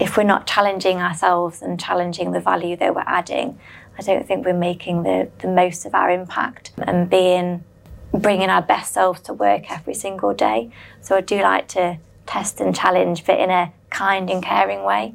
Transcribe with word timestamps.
if 0.00 0.16
we're 0.16 0.22
not 0.22 0.46
challenging 0.46 0.98
ourselves 0.98 1.60
and 1.60 1.78
challenging 1.78 2.32
the 2.32 2.40
value 2.40 2.74
that 2.76 2.94
we're 2.94 3.04
adding, 3.06 3.58
I 3.98 4.02
don't 4.02 4.26
think 4.26 4.46
we're 4.46 4.54
making 4.54 5.02
the, 5.02 5.30
the 5.40 5.48
most 5.48 5.84
of 5.84 5.94
our 5.94 6.10
impact 6.10 6.72
and 6.78 7.08
being 7.08 7.62
bringing 8.12 8.48
our 8.48 8.62
best 8.62 8.94
selves 8.94 9.20
to 9.20 9.32
work 9.34 9.70
every 9.70 9.94
single 9.94 10.32
day. 10.32 10.70
So 11.02 11.16
I 11.16 11.20
do 11.20 11.40
like 11.42 11.68
to 11.68 11.98
test 12.26 12.60
and 12.60 12.74
challenge, 12.74 13.26
but 13.26 13.38
in 13.38 13.50
a 13.50 13.72
kind 13.90 14.30
and 14.30 14.42
caring 14.42 14.84
way. 14.84 15.14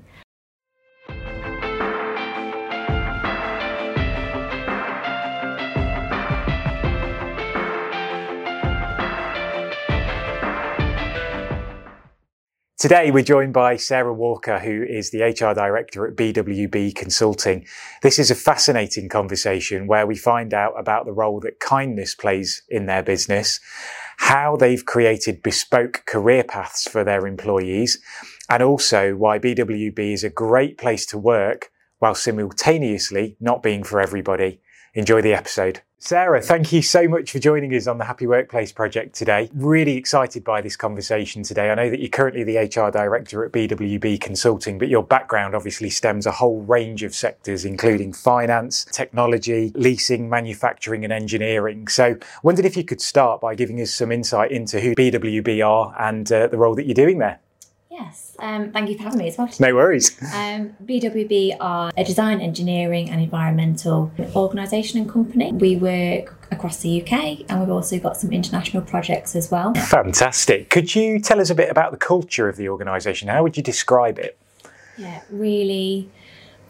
Today, 12.85 13.09
we're 13.09 13.23
joined 13.23 13.51
by 13.51 13.77
Sarah 13.77 14.13
Walker, 14.13 14.59
who 14.59 14.83
is 14.83 15.09
the 15.09 15.23
HR 15.23 15.55
director 15.55 16.05
at 16.05 16.15
BWB 16.15 16.93
Consulting. 16.93 17.65
This 18.03 18.19
is 18.19 18.29
a 18.29 18.35
fascinating 18.35 19.09
conversation 19.09 19.87
where 19.87 20.05
we 20.05 20.15
find 20.15 20.53
out 20.53 20.73
about 20.77 21.07
the 21.07 21.11
role 21.11 21.39
that 21.39 21.59
kindness 21.59 22.13
plays 22.13 22.61
in 22.69 22.85
their 22.85 23.01
business, 23.01 23.59
how 24.17 24.55
they've 24.55 24.85
created 24.85 25.41
bespoke 25.41 26.03
career 26.05 26.43
paths 26.43 26.87
for 26.87 27.03
their 27.03 27.25
employees, 27.25 27.99
and 28.51 28.61
also 28.61 29.15
why 29.15 29.39
BWB 29.39 30.13
is 30.13 30.23
a 30.23 30.29
great 30.29 30.77
place 30.77 31.07
to 31.07 31.17
work 31.17 31.71
while 31.97 32.13
simultaneously 32.13 33.35
not 33.39 33.63
being 33.63 33.83
for 33.83 33.99
everybody. 33.99 34.61
Enjoy 34.93 35.23
the 35.23 35.33
episode. 35.33 35.81
Sarah, 36.05 36.39
thank 36.39 36.71
you 36.71 36.83
so 36.83 37.07
much 37.07 37.31
for 37.31 37.39
joining 37.39 37.73
us 37.73 37.87
on 37.87 37.97
the 37.97 38.05
Happy 38.05 38.27
Workplace 38.27 38.71
project 38.71 39.15
today. 39.15 39.49
Really 39.55 39.97
excited 39.97 40.43
by 40.43 40.61
this 40.61 40.75
conversation 40.75 41.41
today. 41.41 41.71
I 41.71 41.73
know 41.73 41.89
that 41.89 41.99
you're 41.99 42.09
currently 42.09 42.43
the 42.43 42.57
HR 42.57 42.91
director 42.91 43.43
at 43.43 43.51
BWB 43.51 44.21
Consulting, 44.21 44.77
but 44.77 44.87
your 44.87 45.01
background 45.01 45.55
obviously 45.55 45.89
stems 45.89 46.27
a 46.27 46.31
whole 46.31 46.61
range 46.61 47.01
of 47.01 47.15
sectors, 47.15 47.65
including 47.65 48.13
finance, 48.13 48.85
technology, 48.91 49.71
leasing, 49.73 50.29
manufacturing, 50.29 51.03
and 51.03 51.11
engineering. 51.11 51.87
So, 51.87 52.17
wondered 52.43 52.65
if 52.65 52.77
you 52.77 52.83
could 52.83 53.01
start 53.01 53.41
by 53.41 53.55
giving 53.55 53.81
us 53.81 53.91
some 53.91 54.11
insight 54.11 54.51
into 54.51 54.79
who 54.79 54.93
BWB 54.93 55.67
are 55.67 55.95
and 55.99 56.31
uh, 56.31 56.45
the 56.45 56.57
role 56.57 56.75
that 56.75 56.85
you're 56.85 56.93
doing 56.93 57.17
there. 57.17 57.39
Yes, 57.97 58.35
um, 58.39 58.73
thank 58.73 58.89
you 58.89 58.97
for 58.97 59.03
having 59.03 59.19
me 59.19 59.29
as 59.29 59.37
well. 59.37 59.49
No 59.59 59.73
worries. 59.73 60.19
Um, 60.35 60.75
BWB 60.83 61.55
are 61.61 61.91
a 61.95 62.03
design, 62.03 62.41
engineering, 62.41 63.09
and 63.09 63.21
environmental 63.21 64.11
organisation 64.35 64.99
and 64.99 65.09
company. 65.09 65.53
We 65.53 65.77
work 65.77 66.35
across 66.51 66.77
the 66.81 67.01
UK 67.01 67.49
and 67.49 67.61
we've 67.61 67.69
also 67.69 67.97
got 67.99 68.17
some 68.17 68.33
international 68.33 68.83
projects 68.83 69.33
as 69.33 69.49
well. 69.49 69.73
Fantastic. 69.75 70.69
Could 70.69 70.93
you 70.93 71.19
tell 71.19 71.39
us 71.39 71.49
a 71.49 71.55
bit 71.55 71.69
about 71.69 71.91
the 71.91 71.97
culture 71.97 72.49
of 72.49 72.57
the 72.57 72.67
organisation? 72.67 73.29
How 73.29 73.43
would 73.43 73.55
you 73.55 73.63
describe 73.63 74.19
it? 74.19 74.37
Yeah, 74.97 75.21
really 75.29 76.09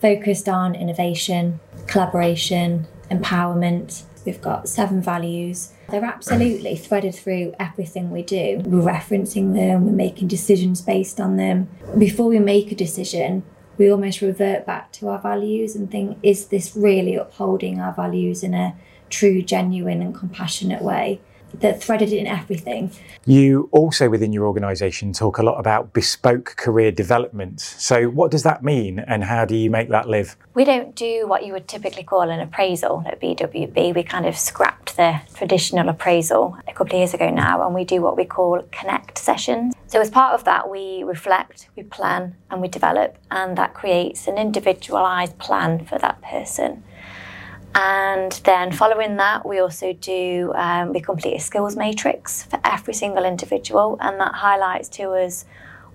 focused 0.01 0.47
on 0.47 0.75
innovation, 0.75 1.59
collaboration, 1.87 2.85
empowerment. 3.09 4.03
We've 4.25 4.41
got 4.41 4.69
seven 4.69 5.01
values 5.01 5.71
they're 5.89 6.03
absolutely 6.03 6.75
threaded 6.75 7.15
through 7.15 7.53
everything 7.59 8.11
we 8.11 8.23
do. 8.23 8.61
We're 8.65 8.81
referencing 8.81 9.53
them, 9.53 9.85
we're 9.85 9.91
making 9.91 10.27
decisions 10.27 10.81
based 10.81 11.19
on 11.19 11.37
them. 11.37 11.69
Before 11.97 12.27
we 12.27 12.39
make 12.39 12.71
a 12.71 12.75
decision, 12.75 13.43
we 13.77 13.91
almost 13.91 14.21
revert 14.21 14.65
back 14.65 14.91
to 14.93 15.09
our 15.09 15.19
values 15.19 15.75
and 15.75 15.91
think, 15.91 16.17
is 16.23 16.47
this 16.47 16.75
really 16.75 17.15
upholding 17.15 17.79
our 17.79 17.93
values 17.93 18.43
in 18.43 18.53
a 18.53 18.75
true, 19.09 19.41
genuine, 19.41 20.01
and 20.01 20.15
compassionate 20.15 20.81
way? 20.81 21.21
That 21.61 21.81
threaded 21.81 22.11
in 22.11 22.27
everything. 22.27 22.91
You 23.25 23.69
also, 23.71 24.09
within 24.09 24.33
your 24.33 24.45
organisation, 24.45 25.13
talk 25.13 25.37
a 25.37 25.43
lot 25.43 25.59
about 25.59 25.93
bespoke 25.93 26.55
career 26.57 26.91
development. 26.91 27.59
So, 27.59 28.09
what 28.09 28.31
does 28.31 28.43
that 28.43 28.63
mean, 28.63 28.99
and 28.99 29.23
how 29.23 29.45
do 29.45 29.55
you 29.55 29.69
make 29.69 29.89
that 29.89 30.07
live? 30.07 30.37
We 30.53 30.63
don't 30.63 30.95
do 30.95 31.27
what 31.27 31.45
you 31.45 31.53
would 31.53 31.67
typically 31.67 32.03
call 32.03 32.29
an 32.29 32.39
appraisal 32.39 33.03
at 33.05 33.19
BWB. 33.19 33.95
We 33.95 34.03
kind 34.03 34.25
of 34.25 34.37
scrapped 34.37 34.97
the 34.97 35.21
traditional 35.33 35.89
appraisal 35.89 36.57
a 36.67 36.73
couple 36.73 36.95
of 36.95 36.99
years 36.99 37.13
ago 37.13 37.29
now, 37.29 37.65
and 37.65 37.73
we 37.73 37.83
do 37.83 38.01
what 38.01 38.15
we 38.15 38.25
call 38.25 38.61
connect 38.71 39.17
sessions. 39.17 39.73
So, 39.87 39.99
as 40.01 40.09
part 40.09 40.33
of 40.33 40.43
that, 40.45 40.69
we 40.69 41.03
reflect, 41.03 41.69
we 41.75 41.83
plan, 41.83 42.35
and 42.49 42.61
we 42.61 42.67
develop, 42.67 43.17
and 43.31 43.57
that 43.57 43.73
creates 43.73 44.27
an 44.27 44.37
individualised 44.37 45.37
plan 45.37 45.85
for 45.85 45.97
that 45.99 46.21
person. 46.21 46.83
And 47.75 48.31
then 48.45 48.71
following 48.71 49.17
that, 49.17 49.45
we 49.45 49.59
also 49.59 49.91
do, 49.91 50.53
um, 50.55 50.93
we 50.93 51.01
complete 51.01 51.35
a 51.35 51.39
skills 51.41 51.75
matrix 51.75 52.43
for 52.43 52.57
every 52.63 52.93
single 52.93 53.25
individual, 53.25 53.97
and 53.99 54.17
that 54.21 54.33
highlights 54.35 54.87
to 54.89 55.11
us 55.11 55.43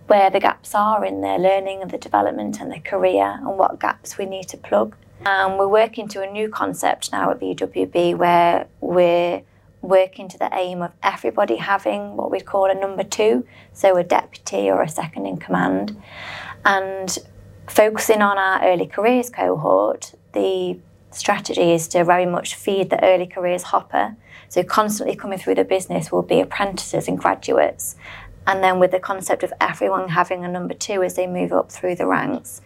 where 0.07 0.29
the 0.29 0.41
gaps 0.41 0.75
are 0.75 1.05
in 1.07 1.23
their 1.23 1.39
learning 1.39 1.81
and 1.81 1.91
the 1.91 1.97
development 1.97 2.61
and 2.61 2.71
their 2.71 2.81
career 2.81 3.39
and 3.41 3.57
what 3.57 3.81
gaps 3.81 4.19
we 4.19 4.27
need 4.27 4.47
to 4.49 4.59
plug. 4.59 4.95
And 5.25 5.59
we're 5.59 5.69
working 5.69 6.07
to 6.09 6.23
a 6.23 6.31
new 6.31 6.51
concept 6.51 7.13
now 7.13 7.31
at 7.31 7.41
BWB 7.41 8.17
where 8.17 8.67
we're 8.81 9.43
working 9.81 10.29
to 10.29 10.39
the 10.39 10.51
aim 10.53 10.83
of 10.83 10.93
everybody 11.03 11.57
having 11.57 12.15
what 12.15 12.31
we'd 12.31 12.45
call 12.45 12.71
a 12.71 12.75
number 12.75 13.05
two, 13.05 13.47
so 13.73 13.97
a 13.97 14.05
deputy 14.05 14.69
or 14.69 14.83
a 14.83 14.89
second 14.89 15.25
in 15.25 15.39
command. 15.39 15.97
And 16.65 17.17
focusing 17.69 18.21
on 18.21 18.37
our 18.37 18.63
early 18.65 18.87
careers 18.87 19.31
cohort, 19.31 20.13
the 20.35 20.79
strategy 21.11 21.73
is 21.73 21.89
to 21.89 22.05
very 22.05 22.27
much 22.27 22.55
feed 22.55 22.91
the 22.91 23.03
early 23.05 23.27
careers 23.27 23.65
hopper. 23.65 24.17
So 24.49 24.63
constantly 24.63 25.17
coming 25.17 25.39
through 25.39 25.57
the 25.57 25.65
business 25.65 26.11
will 26.11 26.23
be 26.23 26.41
apprentices 26.41 27.09
and 27.09 27.19
graduates. 27.19 27.97
And 28.47 28.63
then 28.63 28.79
with 28.79 28.91
the 28.91 29.01
concept 29.01 29.43
of 29.43 29.53
everyone 29.61 30.09
having 30.09 30.45
a 30.45 30.49
number 30.49 30.75
two 30.75 31.03
as 31.03 31.15
they 31.15 31.27
move 31.27 31.53
up 31.53 31.71
through 31.71 31.97
the 31.97 32.07
ranks. 32.07 32.61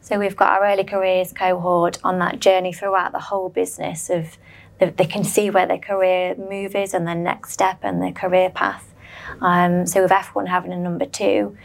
So 0.00 0.18
we've 0.18 0.36
got 0.36 0.50
our 0.50 0.70
early 0.70 0.84
careers 0.84 1.32
cohort 1.32 1.98
on 2.04 2.18
that 2.18 2.40
journey 2.40 2.72
throughout 2.72 3.12
the 3.12 3.20
whole 3.20 3.48
business 3.48 4.10
of 4.10 4.36
they 4.78 5.06
can 5.06 5.24
see 5.24 5.48
where 5.50 5.66
their 5.66 5.78
career 5.78 6.34
move 6.34 6.74
is 6.74 6.92
and 6.92 7.06
their 7.06 7.14
next 7.14 7.52
step 7.52 7.78
and 7.82 8.02
their 8.02 8.12
career 8.12 8.50
path. 8.50 8.92
Um, 9.40 9.86
so 9.86 10.02
with 10.02 10.12
everyone 10.12 10.46
having 10.46 10.72
a 10.72 10.76
number 10.76 11.06
two, 11.06 11.56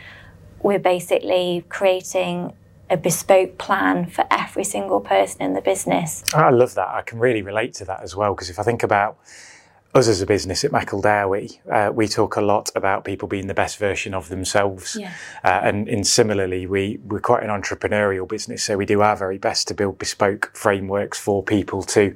we're 0.62 0.80
basically 0.80 1.66
creating 1.70 2.54
a 2.90 2.98
bespoke 2.98 3.58
plan 3.58 4.06
for 4.06 4.26
every 4.32 4.64
single 4.64 5.00
person 5.00 5.42
in 5.42 5.54
the 5.54 5.62
business. 5.62 6.24
I 6.34 6.50
love 6.50 6.76
that. 6.76 6.88
I 6.88 7.02
can 7.02 7.20
really 7.20 7.42
relate 7.42 7.74
to 7.76 7.86
that 7.86 8.02
as 8.02 8.16
well 8.16 8.34
because 8.34 8.50
if 8.50 8.60
I 8.60 8.64
think 8.64 8.84
about 8.84 9.18
us 9.96 10.08
as 10.08 10.22
a 10.22 10.26
business 10.26 10.64
at 10.64 10.72
McEldowie, 10.72 11.60
uh, 11.72 11.92
we 11.92 12.08
talk 12.08 12.36
a 12.36 12.42
lot 12.42 12.70
about 12.76 13.04
people 13.04 13.28
being 13.28 13.48
the 13.48 13.56
best 13.56 13.78
version 13.78 14.14
of 14.14 14.30
themselves. 14.30 14.96
Yeah. 15.00 15.14
Uh, 15.44 15.62
and, 15.64 15.90
and 15.90 16.06
similarly, 16.06 16.68
we, 16.68 17.00
we're 17.06 17.20
quite 17.20 17.44
an 17.44 17.50
entrepreneurial 17.50 18.28
business, 18.28 18.64
so 18.64 18.78
we 18.78 18.86
do 18.86 19.02
our 19.02 19.16
very 19.16 19.40
best 19.40 19.68
to 19.70 19.74
build 19.74 19.98
bespoke 19.98 20.52
frameworks 20.54 21.20
for 21.20 21.42
people 21.44 21.82
to 21.84 22.16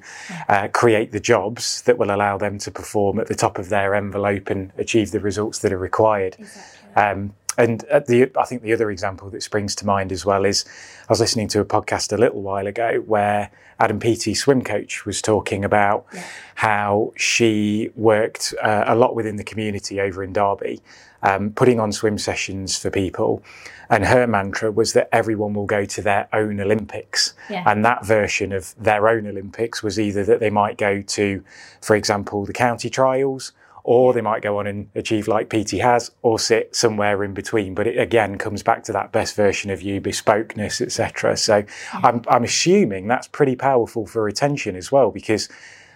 uh, 0.50 0.68
create 0.68 1.12
the 1.12 1.20
jobs 1.20 1.82
that 1.84 1.98
will 1.98 2.12
allow 2.12 2.38
them 2.38 2.60
to 2.60 2.70
perform 2.70 3.20
at 3.20 3.28
the 3.28 3.36
top 3.36 3.58
of 3.58 3.70
their 3.70 3.96
envelope 3.96 4.52
and 4.52 4.72
achieve 4.78 5.10
the 5.10 5.20
results 5.20 5.60
that 5.60 5.74
are 5.74 5.80
required. 5.80 6.36
Exactly. 6.38 7.02
Um, 7.02 7.34
and 7.58 7.82
the, 7.82 8.32
I 8.38 8.46
think 8.46 8.62
the 8.62 8.74
other 8.74 8.90
example 8.92 9.30
that 9.30 9.44
springs 9.44 9.76
to 9.76 9.86
mind 9.86 10.12
as 10.12 10.26
well 10.26 10.46
is 10.46 10.66
I 11.10 11.12
was 11.12 11.20
listening 11.20 11.48
to 11.50 11.60
a 11.60 11.66
podcast 11.66 12.14
a 12.14 12.18
little 12.18 12.42
while 12.42 12.68
ago 12.68 13.04
where 13.06 13.52
Adam 13.80 14.00
Peaty, 14.00 14.34
swim 14.34 14.64
coach, 14.64 15.06
was 15.06 15.22
talking 15.22 15.66
about 15.66 16.06
yeah. 16.14 16.24
how 16.56 17.14
she 17.16 17.90
worked 17.96 18.54
uh, 18.62 18.86
a 18.88 18.96
lot 18.96 19.16
within 19.16 19.36
the 19.36 19.44
community 19.44 20.00
over 20.00 20.24
in 20.24 20.34
Derby, 20.34 20.82
um, 21.22 21.52
putting 21.52 21.80
on 21.80 21.92
swim 21.92 22.18
sessions 22.18 22.78
for 22.78 22.90
people. 22.90 23.44
And 23.90 24.06
her 24.06 24.26
mantra 24.26 24.72
was 24.72 24.94
that 24.94 25.10
everyone 25.12 25.54
will 25.54 25.66
go 25.66 25.86
to 25.86 26.02
their 26.02 26.28
own 26.34 26.60
Olympics. 26.60 27.34
Yeah. 27.50 27.64
And 27.66 27.84
that 27.86 28.06
version 28.06 28.52
of 28.52 28.74
their 28.82 29.08
own 29.08 29.28
Olympics 29.28 29.84
was 29.84 30.00
either 30.00 30.24
that 30.26 30.40
they 30.40 30.50
might 30.50 30.78
go 30.78 31.02
to, 31.02 31.44
for 31.82 31.96
example, 31.96 32.46
the 32.46 32.54
county 32.54 32.90
trials 32.90 33.52
or 33.84 34.14
they 34.14 34.22
might 34.22 34.42
go 34.42 34.60
on 34.60 34.68
and 34.68 34.90
achieve 34.96 35.28
like 35.28 35.50
Peaty 35.50 35.80
has, 35.80 36.12
or 36.22 36.40
sit 36.40 36.76
somewhere 36.76 37.24
in 37.24 37.34
between. 37.34 37.74
But 37.74 37.88
it 37.88 37.98
again 37.98 38.38
comes 38.38 38.64
back 38.64 38.84
to 38.86 38.94
that 38.94 39.12
best 39.12 39.36
version 39.36 39.72
of 39.72 39.82
you, 39.82 40.00
bespokeness, 40.00 40.82
etc. 40.82 41.38
So. 41.38 41.64
I'm, 42.04 42.22
I'm 42.28 42.44
assuming 42.44 43.08
that's 43.08 43.28
pretty 43.28 43.56
powerful 43.56 44.06
for 44.06 44.24
retention 44.24 44.76
as 44.76 44.92
well, 44.92 45.12
because 45.12 45.50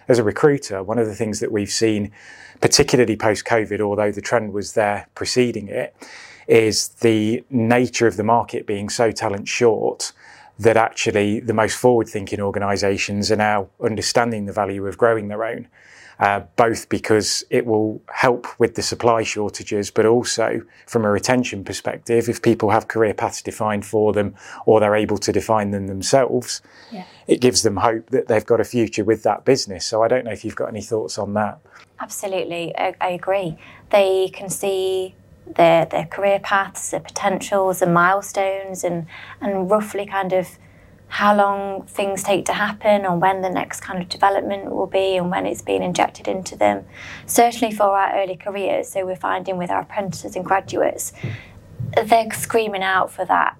as 0.08 0.18
a 0.18 0.24
recruiter, 0.24 0.82
one 0.82 0.98
of 0.98 1.06
the 1.06 1.14
things 1.14 1.40
that 1.40 1.52
we've 1.52 1.70
seen, 1.70 2.12
particularly 2.60 3.16
post 3.16 3.44
COVID, 3.44 3.80
although 3.80 4.10
the 4.10 4.22
trend 4.22 4.52
was 4.52 4.72
there 4.72 5.06
preceding 5.14 5.68
it, 5.68 5.94
is 6.46 6.88
the 7.00 7.44
nature 7.50 8.06
of 8.06 8.16
the 8.16 8.24
market 8.24 8.66
being 8.66 8.88
so 8.88 9.10
talent 9.10 9.48
short 9.48 10.12
that 10.58 10.76
actually 10.76 11.40
the 11.40 11.54
most 11.54 11.76
forward 11.76 12.08
thinking 12.08 12.40
organisations 12.40 13.30
are 13.30 13.36
now 13.36 13.68
understanding 13.84 14.46
the 14.46 14.52
value 14.52 14.86
of 14.86 14.96
growing 14.96 15.28
their 15.28 15.44
own 15.44 15.68
uh, 16.20 16.40
both 16.56 16.88
because 16.88 17.44
it 17.50 17.64
will 17.64 18.02
help 18.12 18.46
with 18.58 18.74
the 18.74 18.82
supply 18.82 19.22
shortages, 19.22 19.90
but 19.90 20.04
also 20.04 20.62
from 20.86 21.04
a 21.04 21.10
retention 21.10 21.64
perspective, 21.64 22.28
if 22.28 22.42
people 22.42 22.70
have 22.70 22.88
career 22.88 23.14
paths 23.14 23.40
defined 23.42 23.86
for 23.86 24.12
them 24.12 24.34
or 24.66 24.80
they're 24.80 24.96
able 24.96 25.18
to 25.18 25.32
define 25.32 25.70
them 25.70 25.86
themselves, 25.86 26.60
yeah. 26.90 27.04
it 27.26 27.40
gives 27.40 27.62
them 27.62 27.76
hope 27.76 28.10
that 28.10 28.26
they've 28.26 28.46
got 28.46 28.60
a 28.60 28.64
future 28.64 29.04
with 29.04 29.22
that 29.22 29.44
business. 29.44 29.86
So 29.86 30.02
I 30.02 30.08
don't 30.08 30.24
know 30.24 30.32
if 30.32 30.44
you've 30.44 30.56
got 30.56 30.68
any 30.68 30.82
thoughts 30.82 31.18
on 31.18 31.34
that. 31.34 31.60
Absolutely, 32.00 32.76
I, 32.76 32.94
I 33.00 33.10
agree. 33.10 33.56
They 33.90 34.30
can 34.32 34.48
see 34.48 35.14
their 35.56 35.86
their 35.86 36.04
career 36.04 36.40
paths, 36.40 36.90
their 36.90 37.00
potentials 37.00 37.80
and 37.80 37.94
milestones 37.94 38.84
and 38.84 39.06
and 39.40 39.70
roughly 39.70 40.06
kind 40.06 40.32
of 40.32 40.58
how 41.08 41.34
long 41.34 41.84
things 41.86 42.22
take 42.22 42.44
to 42.44 42.52
happen 42.52 43.06
or 43.06 43.16
when 43.16 43.40
the 43.40 43.48
next 43.50 43.80
kind 43.80 44.00
of 44.00 44.08
development 44.08 44.70
will 44.70 44.86
be 44.86 45.16
and 45.16 45.30
when 45.30 45.46
it's 45.46 45.62
being 45.62 45.82
injected 45.82 46.28
into 46.28 46.54
them. 46.56 46.84
Certainly 47.26 47.74
for 47.74 47.84
our 47.84 48.14
early 48.14 48.36
careers, 48.36 48.88
so 48.88 49.06
we're 49.06 49.16
finding 49.16 49.56
with 49.56 49.70
our 49.70 49.80
apprentices 49.80 50.36
and 50.36 50.44
graduates, 50.44 51.12
they're 51.94 52.30
screaming 52.32 52.82
out 52.82 53.10
for 53.10 53.24
that 53.24 53.56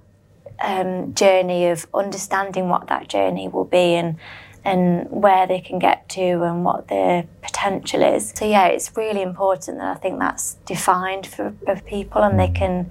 um, 0.60 1.14
journey 1.14 1.66
of 1.68 1.86
understanding 1.94 2.68
what 2.68 2.88
that 2.88 3.08
journey 3.08 3.48
will 3.48 3.64
be 3.64 3.94
and 3.94 4.16
and 4.64 5.08
where 5.10 5.46
they 5.46 5.60
can 5.60 5.78
get 5.78 6.08
to 6.10 6.42
and 6.42 6.64
what 6.64 6.88
their 6.88 7.26
potential 7.40 8.02
is. 8.02 8.34
So 8.36 8.44
yeah, 8.44 8.66
it's 8.66 8.94
really 8.96 9.22
important 9.22 9.78
that 9.78 9.96
I 9.96 9.98
think 9.98 10.18
that's 10.18 10.54
defined 10.66 11.26
for, 11.26 11.54
for 11.64 11.80
people 11.80 12.22
and 12.22 12.38
they 12.38 12.48
can 12.48 12.90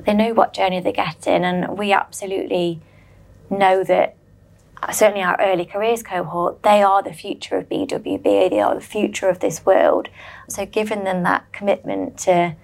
they 0.00 0.12
know 0.12 0.34
what 0.34 0.52
journey 0.52 0.80
they're 0.80 0.92
getting 0.92 1.44
and 1.44 1.78
we 1.78 1.92
absolutely 1.92 2.80
know 3.50 3.84
that 3.84 4.16
uh, 4.82 4.92
certainly 4.92 5.22
our 5.22 5.40
early 5.40 5.64
careers 5.64 6.02
cohort, 6.02 6.62
they 6.62 6.82
are 6.82 7.02
the 7.02 7.12
future 7.12 7.56
of 7.56 7.68
BWB, 7.68 8.50
they 8.50 8.60
are 8.60 8.74
the 8.74 8.80
future 8.80 9.28
of 9.28 9.40
this 9.40 9.66
world. 9.66 10.08
So 10.48 10.64
giving 10.66 11.04
them 11.04 11.22
that 11.24 11.50
commitment 11.52 12.18
to 12.20 12.56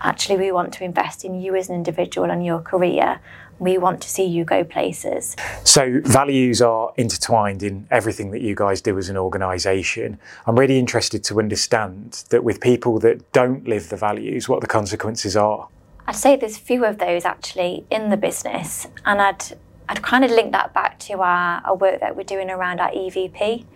actually 0.00 0.36
we 0.36 0.52
want 0.52 0.72
to 0.74 0.84
invest 0.84 1.24
in 1.24 1.40
you 1.40 1.54
as 1.54 1.68
an 1.68 1.74
individual 1.74 2.30
and 2.30 2.44
your 2.44 2.60
career. 2.60 3.20
We 3.58 3.78
want 3.78 4.02
to 4.02 4.08
see 4.08 4.24
you 4.24 4.44
go 4.44 4.64
places. 4.64 5.36
So, 5.62 6.00
values 6.04 6.60
are 6.60 6.92
intertwined 6.96 7.62
in 7.62 7.86
everything 7.88 8.32
that 8.32 8.40
you 8.40 8.56
guys 8.56 8.80
do 8.80 8.98
as 8.98 9.08
an 9.08 9.16
organisation. 9.16 10.18
I'm 10.44 10.58
really 10.58 10.78
interested 10.78 11.22
to 11.24 11.38
understand 11.38 12.24
that 12.30 12.42
with 12.42 12.60
people 12.60 12.98
that 12.98 13.32
don't 13.32 13.66
live 13.68 13.90
the 13.90 13.96
values, 13.96 14.48
what 14.48 14.60
the 14.60 14.66
consequences 14.66 15.36
are. 15.36 15.68
I'd 16.06 16.16
say 16.16 16.34
there's 16.34 16.58
few 16.58 16.84
of 16.84 16.98
those 16.98 17.24
actually 17.24 17.86
in 17.90 18.10
the 18.10 18.16
business, 18.16 18.88
and 19.06 19.22
I'd 19.22 19.56
I'd 19.88 20.02
kind 20.02 20.24
of 20.24 20.30
link 20.30 20.52
that 20.52 20.72
back 20.72 20.98
to 21.00 21.14
our, 21.20 21.60
our, 21.64 21.76
work 21.76 22.00
that 22.00 22.16
we're 22.16 22.22
doing 22.22 22.50
around 22.50 22.80
our 22.80 22.90
EVP. 22.90 23.66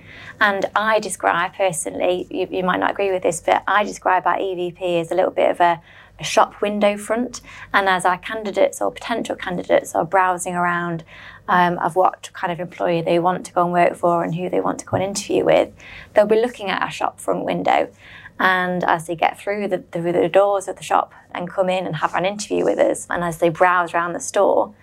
And 0.40 0.64
I 0.75 1.00
describe 1.00 1.55
personally, 1.55 2.26
you, 2.31 2.49
you, 2.50 2.62
might 2.64 2.81
not 2.81 2.93
agree 2.93 3.12
with 3.12 3.22
this, 3.22 3.43
but 3.44 3.62
I 3.66 3.84
describe 3.84 4.26
our 4.26 4.38
EVP 4.38 5.00
as 5.00 5.10
a 5.10 5.14
little 5.14 5.31
bit 5.31 5.50
of 5.50 5.60
a, 5.60 5.82
a 6.19 6.25
shop 6.25 6.62
window 6.62 6.96
front. 6.96 7.43
And 7.75 7.88
as 7.88 8.06
our 8.06 8.16
candidates 8.16 8.81
or 8.81 8.90
potential 8.90 9.37
candidates 9.37 9.94
are 9.94 10.05
browsing 10.05 10.55
around 10.55 11.05
um, 11.46 11.78
of 11.78 11.94
what 11.94 12.31
kind 12.32 12.52
of 12.52 12.58
employer 12.58 13.02
they 13.02 13.19
want 13.19 13.44
to 13.46 13.52
go 13.52 13.64
and 13.64 13.72
work 13.72 13.94
for 13.94 14.25
and 14.25 14.34
who 14.34 14.49
they 14.49 14.61
want 14.61 14.78
to 14.78 14.87
go 14.87 14.96
and 14.96 15.04
interview 15.04 15.44
with, 15.44 15.70
they'll 16.14 16.26
be 16.26 16.40
looking 16.40 16.70
at 16.70 16.81
our 16.81 16.90
shop 16.90 17.20
front 17.20 17.44
window. 17.44 17.90
And 18.40 18.82
as 18.84 19.08
they 19.08 19.16
get 19.16 19.38
through 19.38 19.69
the, 19.69 19.78
through 19.78 20.12
the 20.12 20.28
doors 20.28 20.69
of 20.69 20.76
the 20.76 20.82
shop 20.82 21.12
and 21.32 21.50
come 21.50 21.69
in 21.69 21.87
and 21.87 21.96
have 21.96 22.14
an 22.14 22.25
interview 22.25 22.64
with 22.64 22.78
us, 22.78 23.06
and 23.11 23.22
as 23.25 23.38
they 23.38 23.49
browse 23.50 23.93
around 23.93 24.14
the 24.14 24.20
store, 24.20 24.75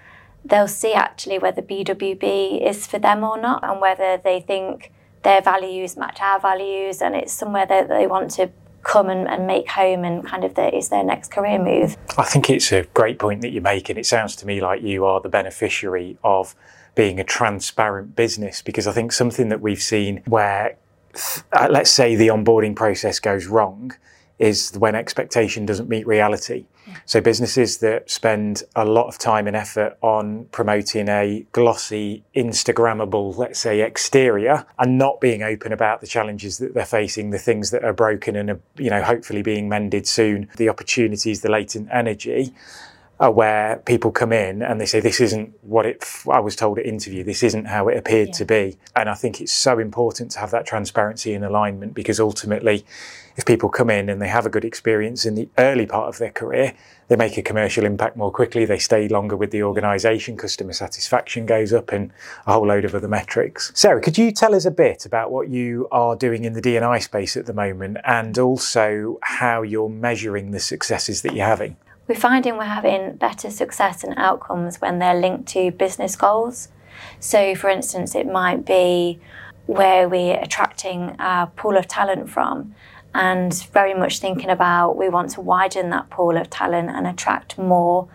they'll 0.46 0.68
see 0.68 0.94
actually 0.94 1.40
whether 1.40 1.62
BWB 1.62 2.66
is 2.66 2.86
for 2.86 3.00
them 3.00 3.24
or 3.24 3.40
not 3.40 3.64
and 3.64 3.82
whether 3.82 4.18
they 4.24 4.40
think 4.40 4.92
their 5.24 5.42
values 5.42 5.98
match 5.98 6.20
our 6.22 6.40
values 6.40 7.02
and 7.02 7.16
it's 7.16 7.34
somewhere 7.34 7.66
that 7.66 7.90
they 7.90 8.06
want 8.06 8.30
to 8.32 8.50
come 8.84 9.10
and, 9.10 9.28
and 9.28 9.48
make 9.48 9.68
home 9.68 10.04
and 10.04 10.24
kind 10.24 10.44
of 10.44 10.58
is 10.74 10.90
their 10.90 11.04
next 11.04 11.32
career 11.32 11.58
move. 11.58 11.98
I 12.18 12.24
think 12.24 12.50
it's 12.52 12.72
a 12.72 12.84
great 12.94 13.18
point 13.18 13.42
that 13.42 13.50
you're 13.50 13.64
making. 13.64 13.98
It 13.98 14.06
sounds 14.06 14.36
to 14.38 14.46
me 14.46 14.62
like 14.62 14.84
you 14.84 15.04
are 15.06 15.20
the 15.20 15.30
beneficiary 15.30 16.18
of 16.24 16.56
being 16.94 17.20
a 17.20 17.24
transparent 17.24 18.16
business 18.16 18.62
because 18.62 18.86
I 18.86 18.92
think 18.92 19.12
something 19.12 19.50
that 19.50 19.60
we've 19.60 19.82
seen 19.82 20.22
where, 20.28 20.78
uh, 21.52 21.68
let's 21.70 21.90
say, 21.90 22.16
the 22.16 22.28
onboarding 22.28 22.76
process 22.76 23.20
goes 23.20 23.48
wrong 23.48 23.92
is 24.38 24.74
when 24.78 24.94
expectation 24.94 25.66
doesn't 25.66 25.90
meet 25.90 26.06
reality. 26.06 26.66
So 27.06 27.22
businesses 27.22 27.78
that 27.78 28.10
spend 28.10 28.64
a 28.76 28.86
lot 28.86 29.08
of 29.08 29.18
time 29.18 29.48
and 29.48 29.56
effort 29.56 29.98
on 30.02 30.46
promoting 30.52 31.10
a 31.10 31.46
glossy, 31.52 32.24
Instagrammable, 32.36 33.38
let's 33.38 33.60
say, 33.60 33.82
exterior 33.82 34.66
and 34.80 34.98
not 34.98 35.20
being 35.20 35.44
open 35.44 35.72
about 35.72 36.02
the 36.02 36.08
challenges 36.08 36.58
that 36.60 36.74
they're 36.74 36.86
facing, 36.86 37.32
the 37.32 37.40
things 37.40 37.72
that 37.72 37.84
are 37.84 37.94
broken 37.94 38.36
and 38.36 38.50
are, 38.50 38.60
you 38.78 38.90
know, 38.90 39.02
hopefully 39.02 39.42
being 39.42 39.70
mended 39.70 40.08
soon, 40.08 40.50
the 40.58 40.70
opportunities, 40.70 41.42
the 41.42 41.50
latent 41.52 41.90
energy, 41.92 42.54
are 43.20 43.32
where 43.32 43.78
people 43.86 44.12
come 44.12 44.34
in 44.34 44.62
and 44.62 44.80
they 44.80 44.86
say, 44.86 45.00
this 45.00 45.22
isn't 45.22 45.54
what 45.62 45.86
it, 45.86 46.04
I 46.30 46.40
was 46.40 46.56
told 46.56 46.80
at 46.80 46.86
interview, 46.86 47.24
this 47.24 47.44
isn't 47.44 47.66
how 47.66 47.88
it 47.88 47.98
appeared 47.98 48.30
yeah. 48.30 48.34
to 48.34 48.46
be. 48.46 48.78
And 48.96 49.10
I 49.10 49.14
think 49.14 49.40
it's 49.40 49.54
so 49.54 49.80
important 49.80 50.32
to 50.32 50.40
have 50.40 50.52
that 50.52 50.66
transparency 50.66 51.34
and 51.34 51.46
alignment 51.46 51.94
because 51.94 52.20
ultimately, 52.20 52.86
if 53.38 53.46
people 53.46 53.70
come 53.70 53.90
in 53.90 54.10
and 54.10 54.22
they 54.22 54.28
have 54.28 54.46
a 54.46 54.50
good 54.50 54.66
experience 54.66 55.26
in 55.26 55.36
the 55.36 55.50
early 55.58 55.86
part 55.86 56.08
of 56.08 56.18
their 56.18 56.32
career, 56.32 56.74
they 57.08 57.16
make 57.16 57.38
a 57.38 57.42
commercial 57.42 57.86
impact 57.86 58.18
more 58.18 58.32
quickly, 58.32 58.66
they 58.66 58.80
stay 58.80 59.08
longer 59.08 59.36
with 59.36 59.52
the 59.52 59.62
organisation, 59.62 60.38
customer 60.38 60.74
satisfaction 60.74 61.46
goes 61.46 61.72
up, 61.72 61.92
and 61.92 62.12
a 62.48 62.54
whole 62.54 62.68
load 62.68 62.86
of 62.86 62.96
other 62.96 63.08
metrics. 63.08 63.72
Sarah, 63.76 64.02
could 64.02 64.18
you 64.18 64.32
tell 64.32 64.56
us 64.56 64.66
a 64.66 64.72
bit 64.72 65.06
about 65.06 65.32
what 65.32 65.50
you 65.50 65.88
are 65.92 66.16
doing 66.16 66.46
in 66.46 66.54
the 66.54 66.62
D&I 66.62 67.00
space 67.00 67.38
at 67.38 67.46
the 67.46 67.54
moment 67.54 67.98
and 68.06 68.38
also 68.40 69.20
how 69.22 69.62
you're 69.62 69.90
measuring 69.90 70.52
the 70.52 70.60
successes 70.60 71.22
that 71.22 71.36
you're 71.36 71.46
having? 71.46 71.78
We're 72.08 72.16
finding 72.16 72.58
we're 72.58 72.66
having 72.66 73.16
better 73.16 73.50
success 73.50 74.04
and 74.04 74.14
outcomes 74.18 74.80
when 74.80 75.00
they're 75.00 75.20
linked 75.20 75.48
to 75.50 75.72
business 75.72 76.16
goals. 76.16 76.68
So, 77.20 77.56
for 77.56 77.70
instance, 77.70 78.14
it 78.14 78.32
might 78.32 78.64
be 78.64 79.20
where 79.66 80.08
we're 80.08 80.40
attracting 80.40 81.16
our 81.18 81.48
pool 81.48 81.78
of 81.78 81.88
talent 81.88 82.30
from 82.30 82.76
and 83.16 83.54
very 83.72 83.94
much 83.94 84.20
thinking 84.20 84.50
about 84.50 84.98
we 84.98 85.10
want 85.10 85.32
to 85.32 85.42
widen 85.42 85.90
that 85.90 86.10
pool 86.12 86.38
of 86.38 86.50
talent 86.50 86.90
and 86.90 87.08
attract 87.08 87.58
more 87.58 88.08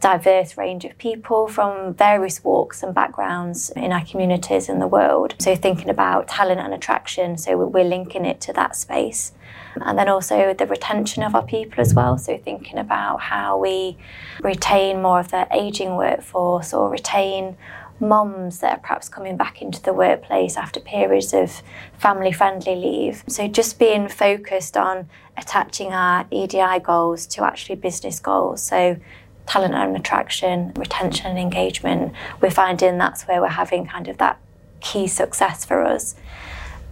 diverse 0.00 0.56
range 0.56 0.84
of 0.84 0.96
people 0.98 1.48
from 1.48 1.94
various 1.94 2.44
walks 2.44 2.82
and 2.82 2.94
backgrounds 2.94 3.70
in 3.70 3.92
our 3.92 4.04
communities 4.04 4.68
in 4.68 4.78
the 4.78 4.86
world. 4.86 5.34
So 5.38 5.56
thinking 5.56 5.88
about 5.88 6.28
talent 6.28 6.60
and 6.60 6.74
attraction, 6.74 7.38
so 7.38 7.56
we're 7.56 7.84
linking 7.84 8.24
it 8.24 8.40
to 8.42 8.52
that 8.54 8.76
space. 8.76 9.32
And 9.76 9.98
then 9.98 10.08
also 10.08 10.54
the 10.54 10.66
retention 10.66 11.22
of 11.22 11.34
our 11.34 11.44
people 11.44 11.80
as 11.80 11.94
well. 11.94 12.18
So 12.18 12.38
thinking 12.38 12.78
about 12.78 13.20
how 13.20 13.58
we 13.58 13.96
retain 14.42 15.02
more 15.02 15.20
of 15.20 15.30
the 15.30 15.46
aging 15.50 15.96
workforce 15.96 16.72
or 16.72 16.90
retain 16.90 17.56
moms 17.98 18.58
that 18.60 18.78
are 18.78 18.80
perhaps 18.80 19.08
coming 19.08 19.36
back 19.36 19.62
into 19.62 19.82
the 19.82 19.92
workplace 19.92 20.56
after 20.56 20.80
periods 20.80 21.32
of 21.32 21.62
family 21.98 22.32
friendly 22.32 22.76
leave. 22.76 23.24
So 23.26 23.48
just 23.48 23.78
being 23.78 24.08
focused 24.08 24.76
on 24.76 25.08
attaching 25.36 25.92
our 25.92 26.26
EDI 26.30 26.80
goals 26.82 27.26
to 27.28 27.44
actually 27.44 27.76
business 27.76 28.20
goals. 28.20 28.62
So 28.62 28.98
talent 29.46 29.74
and 29.74 29.96
attraction, 29.96 30.72
retention 30.76 31.26
and 31.26 31.38
engagement, 31.38 32.12
we're 32.40 32.50
finding 32.50 32.98
that's 32.98 33.24
where 33.24 33.40
we're 33.40 33.48
having 33.48 33.86
kind 33.86 34.08
of 34.08 34.18
that 34.18 34.38
key 34.80 35.06
success 35.06 35.64
for 35.64 35.82
us. 35.82 36.14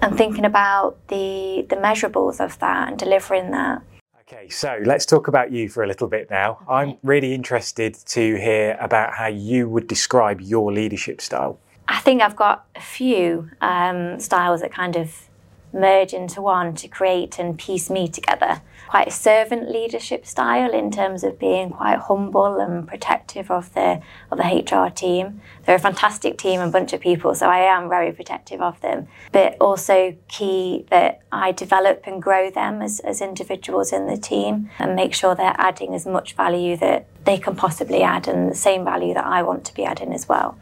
And 0.00 0.16
thinking 0.16 0.44
about 0.44 0.96
the 1.08 1.66
the 1.68 1.76
measurables 1.76 2.44
of 2.44 2.58
that 2.58 2.88
and 2.88 2.99
delivering 2.99 3.50
that. 3.52 3.82
Okay, 4.23 4.49
so 4.49 4.78
let's 4.84 5.06
talk 5.06 5.28
about 5.28 5.52
you 5.52 5.68
for 5.68 5.82
a 5.82 5.87
little 5.87 6.08
bit 6.08 6.30
now. 6.30 6.58
Okay. 6.62 6.73
I'm 6.73 6.96
really 7.02 7.34
interested 7.34 7.94
to 7.94 8.37
hear 8.37 8.76
about 8.80 9.14
how 9.14 9.26
you 9.26 9.68
would 9.68 9.87
describe 9.87 10.40
your 10.40 10.73
leadership 10.73 11.20
style. 11.20 11.58
I 11.88 12.00
think 12.00 12.23
I've 12.23 12.37
got 12.37 12.64
a 12.75 12.80
few 12.80 13.50
um, 13.61 14.18
styles 14.18 14.62
that 14.62 14.73
kind 14.73 14.96
of 14.96 15.28
merge 15.75 16.14
into 16.14 16.40
one 16.40 16.75
to 16.76 16.88
create 16.88 17.38
and 17.38 17.59
piece 17.59 17.90
me 17.90 18.09
together. 18.09 18.62
Quite 18.88 19.09
a 19.09 19.11
servant 19.11 19.71
leadership 19.71 20.25
style 20.25 20.73
in 20.73 20.90
terms 20.90 21.25
of 21.25 21.38
being 21.38 21.71
quite 21.71 21.99
humble 21.99 22.61
and 22.61 22.87
protective 22.87 23.50
of 23.50 23.75
the 23.75 24.00
of 24.31 24.38
the 24.38 24.45
HR 24.45 24.90
team. 24.90 25.40
They're 25.64 25.76
a 25.76 25.81
fantastic 25.81 26.38
team 26.38 26.61
and 26.61 26.73
bunch 26.73 26.93
of 26.93 27.00
people, 27.00 27.35
so 27.35 27.49
I 27.49 27.59
am 27.59 27.88
very 27.88 28.12
protective 28.12 28.61
of 28.61 28.81
them. 28.81 29.09
But 29.33 29.57
also 29.61 30.16
key 30.28 30.87
that 30.90 31.23
I 31.33 31.52
develop 31.52 32.02
and 32.07 32.23
grow 32.23 32.50
them 32.50 32.81
as, 32.83 33.00
as 33.00 33.21
individuals 33.21 33.93
in 33.93 34.07
the 34.07 34.16
team 34.16 34.71
and 34.78 34.95
make 34.95 35.14
sure 35.14 35.35
they're 35.35 35.57
adding 35.59 35.95
as 35.95 36.07
much 36.07 36.35
value 36.35 36.76
that 36.76 37.07
they 37.25 37.38
can 37.38 37.57
possibly 37.57 38.02
add 38.02 38.28
and 38.28 38.50
the 38.50 38.54
same 38.54 38.85
value 38.85 39.14
that 39.14 39.26
I 39.26 39.43
want 39.43 39.64
to 39.64 39.75
be 39.75 39.85
adding 39.85 40.12
as 40.12 40.28
well. 40.28 40.57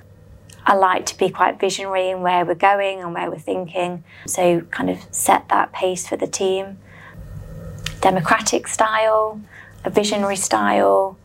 I 0.64 0.75
like 0.75 1.07
to 1.07 1.19
be 1.19 1.28
quite 1.28 1.59
visionary 1.59 2.11
in 2.11 2.21
where 2.21 2.45
we're 2.45 2.54
going 2.54 3.00
and 3.00 3.14
where 3.14 3.31
we're 3.31 3.38
thinking. 3.38 4.04
So, 4.26 4.61
kind 4.71 4.90
of 4.90 4.99
set 5.11 5.49
that 5.49 5.73
pace 5.73 6.07
for 6.07 6.16
the 6.16 6.26
team. 6.26 6.78
Democratic 8.00 8.69
style, 8.69 9.40
a 9.85 9.90
visionary 9.90 10.37
style, 10.37 11.16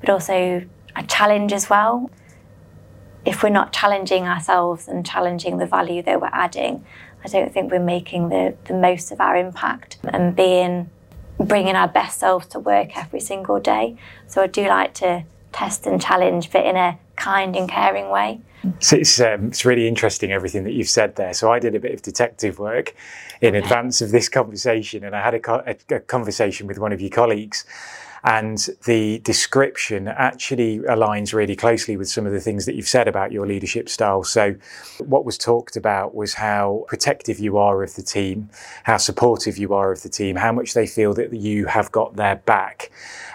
but 0.00 0.10
also 0.10 0.64
a 0.96 1.02
challenge 1.04 1.52
as 1.52 1.70
well. 1.70 2.10
If 3.24 3.42
we're 3.42 3.48
not 3.48 3.72
challenging 3.72 4.26
ourselves 4.26 4.86
and 4.86 5.04
challenging 5.04 5.56
the 5.56 5.66
value 5.66 6.02
that 6.02 6.20
we're 6.20 6.28
adding, 6.32 6.84
I 7.24 7.28
don't 7.28 7.52
think 7.52 7.72
we're 7.72 7.80
making 7.80 8.28
the, 8.28 8.54
the 8.66 8.74
most 8.74 9.10
of 9.10 9.20
our 9.20 9.36
impact 9.36 9.96
and 10.04 10.36
being 10.36 10.90
bringing 11.38 11.74
our 11.74 11.88
best 11.88 12.20
selves 12.20 12.46
to 12.48 12.58
work 12.58 12.96
every 12.96 13.20
single 13.20 13.58
day. 13.58 13.96
So 14.26 14.42
I 14.42 14.46
do 14.46 14.66
like 14.68 14.94
to 14.94 15.24
test 15.52 15.86
and 15.86 16.00
challenge, 16.00 16.50
but 16.50 16.64
in 16.64 16.76
a 16.76 16.98
kind 17.16 17.56
and 17.56 17.68
caring 17.68 18.10
way. 18.10 18.40
So 18.80 18.96
it's, 18.96 19.20
um, 19.20 19.48
it's 19.48 19.64
really 19.64 19.86
interesting 19.86 20.32
everything 20.32 20.64
that 20.64 20.72
you've 20.72 20.88
said 20.88 21.16
there. 21.16 21.34
So 21.34 21.52
I 21.52 21.58
did 21.58 21.74
a 21.74 21.80
bit 21.80 21.92
of 21.92 22.02
detective 22.02 22.58
work 22.58 22.94
in 23.40 23.54
advance 23.54 24.00
of 24.00 24.10
this 24.10 24.28
conversation, 24.28 25.04
and 25.04 25.14
I 25.14 25.22
had 25.22 25.34
a, 25.34 25.40
co- 25.40 25.62
a, 25.66 25.76
a 25.94 26.00
conversation 26.00 26.66
with 26.66 26.78
one 26.78 26.92
of 26.92 27.00
your 27.00 27.10
colleagues. 27.10 27.64
And 28.24 28.70
the 28.86 29.18
description 29.18 30.08
actually 30.08 30.78
aligns 30.78 31.34
really 31.34 31.54
closely 31.54 31.98
with 31.98 32.08
some 32.08 32.24
of 32.24 32.32
the 32.32 32.40
things 32.40 32.64
that 32.64 32.74
you've 32.74 32.88
said 32.88 33.06
about 33.06 33.32
your 33.32 33.46
leadership 33.46 33.86
style. 33.86 34.24
So, 34.24 34.54
what 34.98 35.26
was 35.26 35.36
talked 35.36 35.76
about 35.76 36.14
was 36.14 36.32
how 36.34 36.86
protective 36.88 37.38
you 37.38 37.58
are 37.58 37.82
of 37.82 37.96
the 37.96 38.02
team, 38.02 38.48
how 38.84 38.96
supportive 38.96 39.58
you 39.58 39.74
are 39.74 39.92
of 39.92 40.02
the 40.02 40.08
team, 40.08 40.36
how 40.36 40.52
much 40.52 40.72
they 40.72 40.86
feel 40.86 41.12
that 41.14 41.34
you 41.34 41.66
have 41.66 41.92
got 41.92 42.16
their 42.16 42.36
back. 42.36 42.90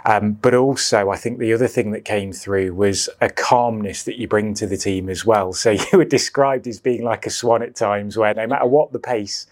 Um, 0.06 0.34
but 0.34 0.56
also, 0.56 1.12
I 1.12 1.18
think 1.18 1.38
the 1.38 1.54
other 1.54 1.68
thing 1.68 1.92
that 1.92 2.04
came 2.04 2.34
through 2.34 2.74
was 2.74 3.10
a 3.22 3.30
calmness 3.30 4.02
that 4.04 4.18
you 4.18 4.28
bring 4.28 4.56
to 4.56 4.66
the 4.66 4.78
team 4.78 5.08
as 5.08 5.24
well. 5.24 5.54
So, 5.54 5.70
you 5.92 6.00
were 6.00 6.06
described 6.06 6.66
as 6.66 6.80
being 6.80 7.04
like 7.04 7.28
a 7.28 7.30
swan 7.30 7.62
at 7.62 7.76
times, 7.76 8.18
where 8.18 8.34
no 8.34 8.48
matter 8.48 8.66
what 8.66 8.92
the 8.92 8.98
pace 9.00 9.46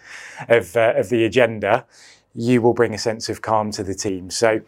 of, 0.49 0.75
uh, 0.75 0.93
of 0.95 1.09
the 1.09 1.25
agenda, 1.25 1.85
you 2.33 2.59
will 2.59 2.73
bring 2.73 2.95
a 2.95 2.97
sense 2.97 3.29
of 3.29 3.43
calm 3.43 3.69
to 3.73 3.83
the 3.83 3.93
team. 3.93 4.31
So, 4.31 4.61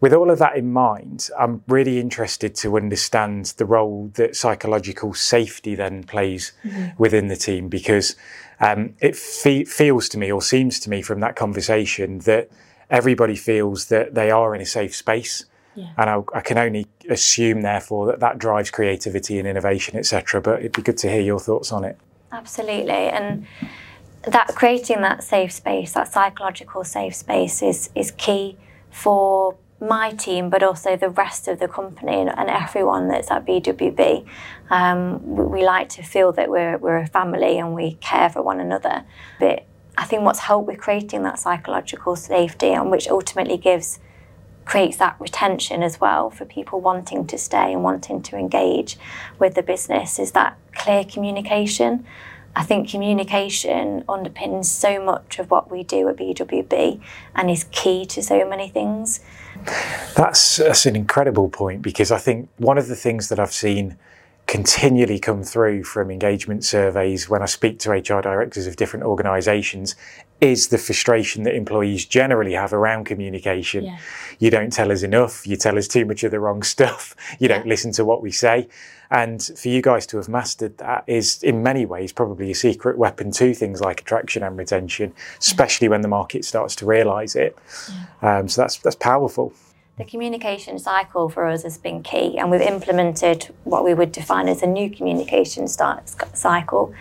with 0.00 0.12
all 0.12 0.30
of 0.30 0.38
that 0.38 0.56
in 0.56 0.72
mind, 0.72 1.30
I'm 1.38 1.62
really 1.66 1.98
interested 1.98 2.54
to 2.56 2.76
understand 2.76 3.46
the 3.56 3.64
role 3.64 4.10
that 4.14 4.36
psychological 4.36 5.14
safety 5.14 5.74
then 5.74 6.04
plays 6.04 6.52
mm-hmm. 6.62 6.90
within 6.98 7.28
the 7.28 7.36
team 7.36 7.68
because 7.68 8.14
um, 8.60 8.94
it 9.00 9.16
fe- 9.16 9.64
feels 9.64 10.08
to 10.10 10.18
me 10.18 10.30
or 10.30 10.42
seems 10.42 10.78
to 10.80 10.90
me 10.90 11.00
from 11.00 11.20
that 11.20 11.34
conversation 11.34 12.18
that 12.20 12.50
everybody 12.90 13.36
feels 13.36 13.86
that 13.86 14.14
they 14.14 14.30
are 14.30 14.54
in 14.54 14.60
a 14.60 14.66
safe 14.66 14.94
space. 14.94 15.46
Yeah. 15.74 15.88
And 15.98 16.10
I, 16.10 16.22
I, 16.34 16.40
can 16.40 16.56
only 16.56 16.86
assume, 17.10 17.60
therefore, 17.60 18.06
that 18.06 18.20
that 18.20 18.38
drives 18.38 18.70
creativity 18.70 19.38
and 19.38 19.46
innovation, 19.46 19.98
etc. 19.98 20.40
But 20.40 20.60
it'd 20.60 20.72
be 20.72 20.80
good 20.80 20.96
to 20.98 21.10
hear 21.10 21.20
your 21.20 21.38
thoughts 21.38 21.70
on 21.70 21.84
it. 21.84 21.98
Absolutely, 22.32 22.90
and 22.92 23.46
that 24.22 24.48
creating 24.54 25.02
that 25.02 25.22
safe 25.22 25.52
space, 25.52 25.92
that 25.92 26.10
psychological 26.10 26.82
safe 26.82 27.14
space, 27.14 27.62
is 27.62 27.90
is 27.94 28.10
key 28.12 28.56
for 28.90 29.54
my 29.80 30.12
team, 30.12 30.48
but 30.48 30.62
also 30.62 30.96
the 30.96 31.10
rest 31.10 31.48
of 31.48 31.58
the 31.58 31.68
company 31.68 32.14
and, 32.14 32.30
and 32.30 32.48
everyone 32.48 33.08
that's 33.08 33.30
at 33.30 33.46
BWB. 33.46 34.26
Um, 34.70 35.36
we, 35.36 35.44
we, 35.44 35.64
like 35.64 35.90
to 35.90 36.02
feel 36.02 36.32
that 36.32 36.48
we're, 36.48 36.78
we're 36.78 36.96
a 36.96 37.06
family 37.06 37.58
and 37.58 37.74
we 37.74 37.94
care 37.94 38.30
for 38.30 38.42
one 38.42 38.58
another. 38.58 39.04
But 39.38 39.66
I 39.98 40.04
think 40.04 40.22
what's 40.22 40.40
helped 40.40 40.66
with 40.66 40.78
creating 40.78 41.22
that 41.24 41.38
psychological 41.38 42.16
safety 42.16 42.68
and 42.68 42.90
which 42.90 43.08
ultimately 43.08 43.56
gives 43.58 43.98
creates 44.64 44.96
that 44.96 45.16
retention 45.20 45.82
as 45.82 46.00
well 46.00 46.28
for 46.28 46.44
people 46.44 46.80
wanting 46.80 47.24
to 47.24 47.38
stay 47.38 47.72
and 47.72 47.84
wanting 47.84 48.20
to 48.20 48.36
engage 48.36 48.98
with 49.38 49.54
the 49.54 49.62
business 49.62 50.18
is 50.18 50.32
that 50.32 50.58
clear 50.74 51.04
communication. 51.04 52.04
I 52.56 52.64
think 52.64 52.90
communication 52.90 54.02
underpins 54.08 54.64
so 54.64 55.02
much 55.02 55.38
of 55.38 55.50
what 55.50 55.70
we 55.70 55.84
do 55.84 56.08
at 56.08 56.16
BWB 56.16 57.00
and 57.34 57.50
is 57.50 57.64
key 57.70 58.04
to 58.06 58.22
so 58.22 58.48
many 58.48 58.68
things. 58.68 59.20
That's, 60.16 60.56
that's 60.56 60.86
an 60.86 60.96
incredible 60.96 61.48
point 61.48 61.82
because 61.82 62.10
I 62.10 62.18
think 62.18 62.48
one 62.56 62.78
of 62.78 62.88
the 62.88 62.96
things 62.96 63.28
that 63.28 63.38
I've 63.38 63.52
seen 63.52 63.96
continually 64.46 65.18
come 65.18 65.42
through 65.42 65.82
from 65.82 66.10
engagement 66.10 66.64
surveys 66.64 67.28
when 67.28 67.42
I 67.42 67.46
speak 67.46 67.78
to 67.80 67.90
HR 67.90 68.20
directors 68.20 68.66
of 68.66 68.76
different 68.76 69.04
organisations 69.04 69.96
is 70.40 70.68
the 70.68 70.78
frustration 70.78 71.44
that 71.44 71.54
employees 71.54 72.04
generally 72.04 72.52
have 72.52 72.72
around 72.72 73.04
communication. 73.04 73.84
Yeah. 73.84 73.98
You 74.38 74.50
don't 74.50 74.72
tell 74.72 74.92
us 74.92 75.02
enough, 75.02 75.46
you 75.46 75.56
tell 75.56 75.78
us 75.78 75.88
too 75.88 76.04
much 76.04 76.24
of 76.24 76.30
the 76.30 76.40
wrong 76.40 76.62
stuff, 76.74 77.14
you 77.38 77.48
don't 77.48 77.66
listen 77.66 77.92
to 77.92 78.04
what 78.04 78.22
we 78.22 78.30
say. 78.30 78.68
And 79.10 79.42
for 79.42 79.68
you 79.68 79.82
guys 79.82 80.04
to 80.08 80.16
have 80.16 80.28
mastered 80.28 80.78
that 80.78 81.04
is, 81.06 81.42
in 81.42 81.62
many 81.62 81.86
ways, 81.86 82.12
probably 82.12 82.50
a 82.50 82.54
secret 82.54 82.98
weapon 82.98 83.30
to 83.32 83.54
things 83.54 83.80
like 83.80 84.00
attraction 84.00 84.42
and 84.42 84.58
retention, 84.58 85.12
especially 85.38 85.88
when 85.88 86.00
the 86.00 86.08
market 86.08 86.44
starts 86.44 86.74
to 86.76 86.86
realise 86.86 87.36
it. 87.36 87.56
Yeah. 87.88 88.38
Um, 88.38 88.48
so 88.48 88.62
that's 88.62 88.78
that's 88.78 88.96
powerful. 88.96 89.52
The 89.96 90.04
communication 90.04 90.78
cycle 90.78 91.30
for 91.30 91.46
us 91.46 91.62
has 91.62 91.78
been 91.78 92.02
key, 92.02 92.36
and 92.36 92.50
we've 92.50 92.60
implemented 92.60 93.54
what 93.64 93.82
we 93.82 93.94
would 93.94 94.12
define 94.12 94.46
as 94.48 94.62
a 94.62 94.66
new 94.66 94.90
communication 94.90 95.68
start, 95.68 96.12
cycle. 96.36 96.92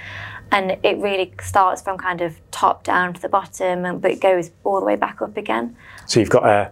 And 0.51 0.77
it 0.83 0.97
really 0.97 1.33
starts 1.41 1.81
from 1.81 1.97
kind 1.97 2.21
of 2.21 2.39
top 2.51 2.83
down 2.83 3.13
to 3.13 3.21
the 3.21 3.29
bottom, 3.29 3.85
and, 3.85 4.01
but 4.01 4.11
it 4.11 4.21
goes 4.21 4.51
all 4.63 4.79
the 4.79 4.85
way 4.85 4.95
back 4.95 5.21
up 5.21 5.37
again. 5.37 5.75
So 6.05 6.19
you've 6.19 6.29
got 6.29 6.45
a, 6.45 6.71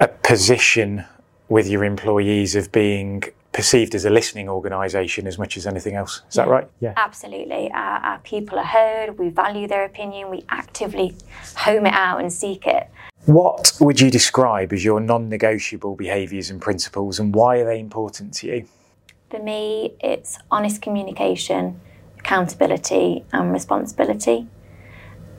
a 0.00 0.08
position 0.08 1.04
with 1.48 1.68
your 1.68 1.84
employees 1.84 2.54
of 2.54 2.70
being 2.72 3.22
perceived 3.56 3.94
as 3.94 4.04
a 4.04 4.10
listening 4.10 4.50
organisation 4.50 5.26
as 5.26 5.38
much 5.38 5.56
as 5.56 5.66
anything 5.66 5.94
else. 5.94 6.22
Is 6.28 6.36
yeah, 6.36 6.44
that 6.44 6.50
right? 6.50 6.68
Yeah. 6.80 6.92
Absolutely. 6.96 7.70
Our, 7.72 7.98
our, 8.00 8.18
people 8.18 8.58
are 8.58 8.64
heard, 8.64 9.18
we 9.18 9.30
value 9.30 9.66
their 9.66 9.84
opinion, 9.84 10.28
we 10.30 10.44
actively 10.50 11.16
home 11.56 11.86
it 11.86 11.94
out 11.94 12.20
and 12.20 12.30
seek 12.30 12.66
it. 12.66 12.88
What 13.24 13.72
would 13.80 13.98
you 13.98 14.10
describe 14.10 14.74
as 14.74 14.84
your 14.84 15.00
non 15.00 15.30
negotiable 15.30 15.96
behaviours 15.96 16.50
and 16.50 16.60
principles, 16.60 17.18
and 17.18 17.34
why 17.34 17.56
are 17.56 17.64
they 17.64 17.80
important 17.80 18.34
to 18.34 18.46
you? 18.46 18.68
For 19.30 19.42
me, 19.42 19.94
it's 20.00 20.38
honest 20.50 20.82
communication, 20.82 21.80
accountability, 22.26 23.24
and 23.32 23.52
responsibility. 23.52 24.48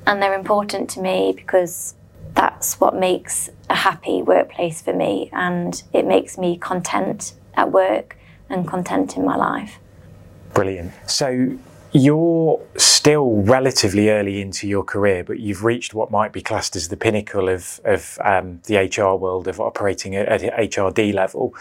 And 0.06 0.22
they're 0.22 0.34
important 0.34 0.90
to 0.92 1.02
me 1.02 1.34
because 1.36 1.96
that's 2.34 2.80
what 2.80 2.96
makes 2.96 3.50
a 3.70 3.76
happy 3.76 4.22
workplace 4.22 4.82
for 4.82 4.94
me, 4.94 5.30
and 5.34 5.84
it 5.92 6.06
makes 6.06 6.38
me 6.38 6.58
content 6.58 7.34
at 7.56 7.74
work 7.74 8.18
and 8.50 8.66
content 8.66 9.18
in 9.18 9.26
my 9.26 9.36
life. 9.36 9.80
Brilliant. 10.54 10.94
So, 11.08 11.58
you're 11.92 12.62
still 12.78 13.42
relatively 13.42 14.10
early 14.10 14.40
into 14.42 14.66
your 14.66 14.84
career, 14.84 15.26
but 15.26 15.40
you've 15.40 15.66
reached 15.66 15.94
what 15.94 16.10
might 16.10 16.32
be 16.32 16.42
classed 16.42 16.78
as 16.78 16.88
the 16.88 16.98
pinnacle 16.98 17.50
of, 17.50 17.82
of 17.84 18.18
um, 18.24 18.62
the 18.66 18.78
HR 18.78 19.16
world 19.16 19.50
of 19.50 19.60
operating 19.60 20.16
at, 20.16 20.28
at 20.28 20.72
HRD 20.72 21.14
level. 21.14 21.54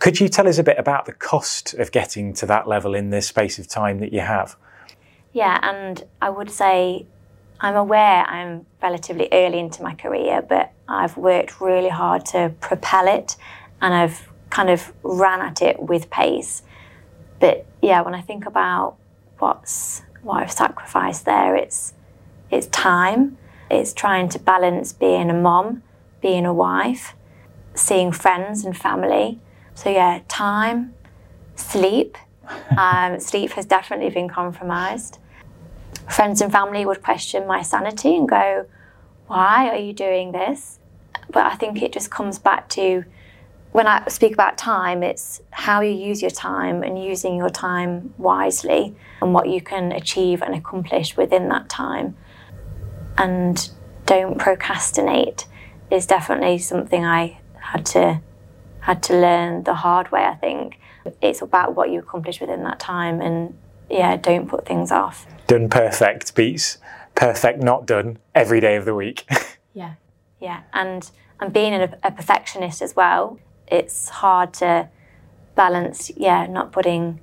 Could 0.00 0.20
you 0.20 0.28
tell 0.28 0.46
us 0.46 0.58
a 0.58 0.62
bit 0.62 0.78
about 0.78 1.06
the 1.06 1.12
cost 1.12 1.74
of 1.74 1.92
getting 1.92 2.34
to 2.34 2.46
that 2.46 2.68
level 2.68 2.94
in 2.94 3.10
the 3.10 3.22
space 3.22 3.58
of 3.58 3.68
time 3.68 4.00
that 4.00 4.12
you 4.12 4.20
have? 4.20 4.56
Yeah, 5.32 5.58
and 5.62 6.04
I 6.20 6.30
would 6.30 6.50
say 6.50 7.06
I'm 7.60 7.76
aware 7.76 8.24
I'm 8.24 8.66
relatively 8.82 9.28
early 9.32 9.58
into 9.58 9.82
my 9.82 9.94
career, 9.94 10.42
but 10.42 10.72
I've 10.88 11.16
worked 11.16 11.60
really 11.60 11.88
hard 11.88 12.26
to 12.26 12.52
propel 12.60 13.08
it 13.08 13.36
and 13.80 13.94
I've 13.94 14.28
kind 14.50 14.70
of 14.70 14.92
ran 15.02 15.40
at 15.40 15.62
it 15.62 15.82
with 15.82 16.10
pace. 16.10 16.62
But 17.40 17.66
yeah, 17.80 18.02
when 18.02 18.14
I 18.14 18.20
think 18.20 18.46
about 18.46 18.96
what's 19.38 20.02
what 20.24 20.42
I've 20.42 20.52
sacrificed 20.52 21.24
there. 21.24 21.54
It's 21.54 21.92
it's 22.50 22.66
time. 22.68 23.36
It's 23.70 23.92
trying 23.92 24.28
to 24.30 24.38
balance 24.38 24.92
being 24.92 25.30
a 25.30 25.34
mom, 25.34 25.82
being 26.20 26.46
a 26.46 26.54
wife, 26.54 27.14
seeing 27.74 28.12
friends 28.12 28.64
and 28.64 28.76
family. 28.76 29.40
So 29.74 29.90
yeah, 29.90 30.20
time, 30.28 30.94
sleep. 31.56 32.16
Um, 32.76 33.20
sleep 33.20 33.52
has 33.52 33.64
definitely 33.64 34.10
been 34.10 34.28
compromised. 34.28 35.18
Friends 36.10 36.42
and 36.42 36.52
family 36.52 36.84
would 36.84 37.02
question 37.02 37.46
my 37.46 37.62
sanity 37.62 38.16
and 38.16 38.28
go, 38.28 38.66
"Why 39.28 39.70
are 39.70 39.78
you 39.78 39.94
doing 39.94 40.32
this?" 40.32 40.78
But 41.30 41.46
I 41.46 41.54
think 41.54 41.80
it 41.80 41.90
just 41.90 42.10
comes 42.10 42.38
back 42.38 42.68
to 42.70 43.04
when 43.74 43.88
I 43.88 44.06
speak 44.06 44.34
about 44.34 44.56
time, 44.56 45.02
it's 45.02 45.42
how 45.50 45.80
you 45.80 45.90
use 45.90 46.22
your 46.22 46.30
time 46.30 46.84
and 46.84 47.02
using 47.02 47.34
your 47.34 47.50
time 47.50 48.14
wisely 48.18 48.94
and 49.20 49.34
what 49.34 49.48
you 49.48 49.60
can 49.60 49.90
achieve 49.90 50.42
and 50.42 50.54
accomplish 50.54 51.16
within 51.16 51.48
that 51.48 51.68
time. 51.68 52.16
And 53.18 53.68
don't 54.06 54.38
procrastinate 54.38 55.46
is 55.90 56.06
definitely 56.06 56.58
something 56.58 57.04
I 57.04 57.40
had 57.58 57.84
to 57.86 58.20
had 58.84 59.02
to 59.04 59.14
learn 59.14 59.64
the 59.64 59.74
hard 59.74 60.12
way, 60.12 60.24
I 60.24 60.34
think. 60.34 60.78
It's 61.20 61.42
about 61.42 61.74
what 61.74 61.90
you 61.90 61.98
accomplish 61.98 62.40
within 62.40 62.62
that 62.64 62.78
time 62.78 63.20
and 63.20 63.56
yeah, 63.90 64.16
don't 64.16 64.48
put 64.48 64.66
things 64.66 64.90
off. 64.90 65.26
Done 65.46 65.68
perfect 65.68 66.34
beats 66.34 66.78
perfect 67.14 67.62
not 67.62 67.86
done 67.86 68.18
every 68.34 68.60
day 68.60 68.76
of 68.76 68.84
the 68.84 68.94
week. 68.94 69.28
yeah. 69.74 69.94
Yeah. 70.40 70.62
And 70.72 71.10
and 71.40 71.52
being 71.52 71.74
a, 71.74 71.96
a 72.02 72.10
perfectionist 72.10 72.82
as 72.82 72.94
well, 72.94 73.38
it's 73.66 74.08
hard 74.08 74.52
to 74.54 74.88
balance, 75.54 76.10
yeah, 76.16 76.46
not 76.46 76.72
putting 76.72 77.20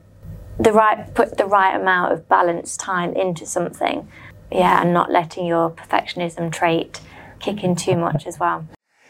the 0.59 0.71
right 0.71 1.13
put 1.13 1.37
the 1.37 1.45
right 1.45 1.75
amount 1.75 2.13
of 2.13 2.27
balance 2.27 2.77
time 2.77 3.13
into 3.13 3.45
something, 3.45 4.07
yeah, 4.51 4.81
and 4.81 4.93
not 4.93 5.11
letting 5.11 5.45
your 5.45 5.69
perfectionism 5.69 6.51
trait 6.51 6.99
kick 7.39 7.63
in 7.63 7.75
too 7.75 7.95
much 7.95 8.27
as 8.27 8.39
well. 8.39 8.67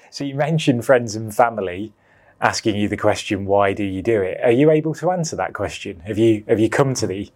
So 0.10 0.24
you 0.24 0.36
mentioned 0.36 0.86
friends 0.86 1.16
and 1.16 1.34
family 1.34 1.94
asking 2.42 2.76
you 2.76 2.88
the 2.88 2.98
question, 2.98 3.46
why 3.46 3.74
do 3.74 3.84
you 3.84 4.02
do 4.02 4.22
it? 4.22 4.40
Are 4.44 4.52
you 4.52 4.72
able 4.72 4.94
to 4.96 5.12
answer 5.12 5.36
that 5.36 5.54
question? 5.54 6.00
Have 6.02 6.18
you 6.18 6.44
have 6.48 6.60
you 6.60 6.70
come 6.70 6.94
to 6.96 7.08
the 7.08 7.30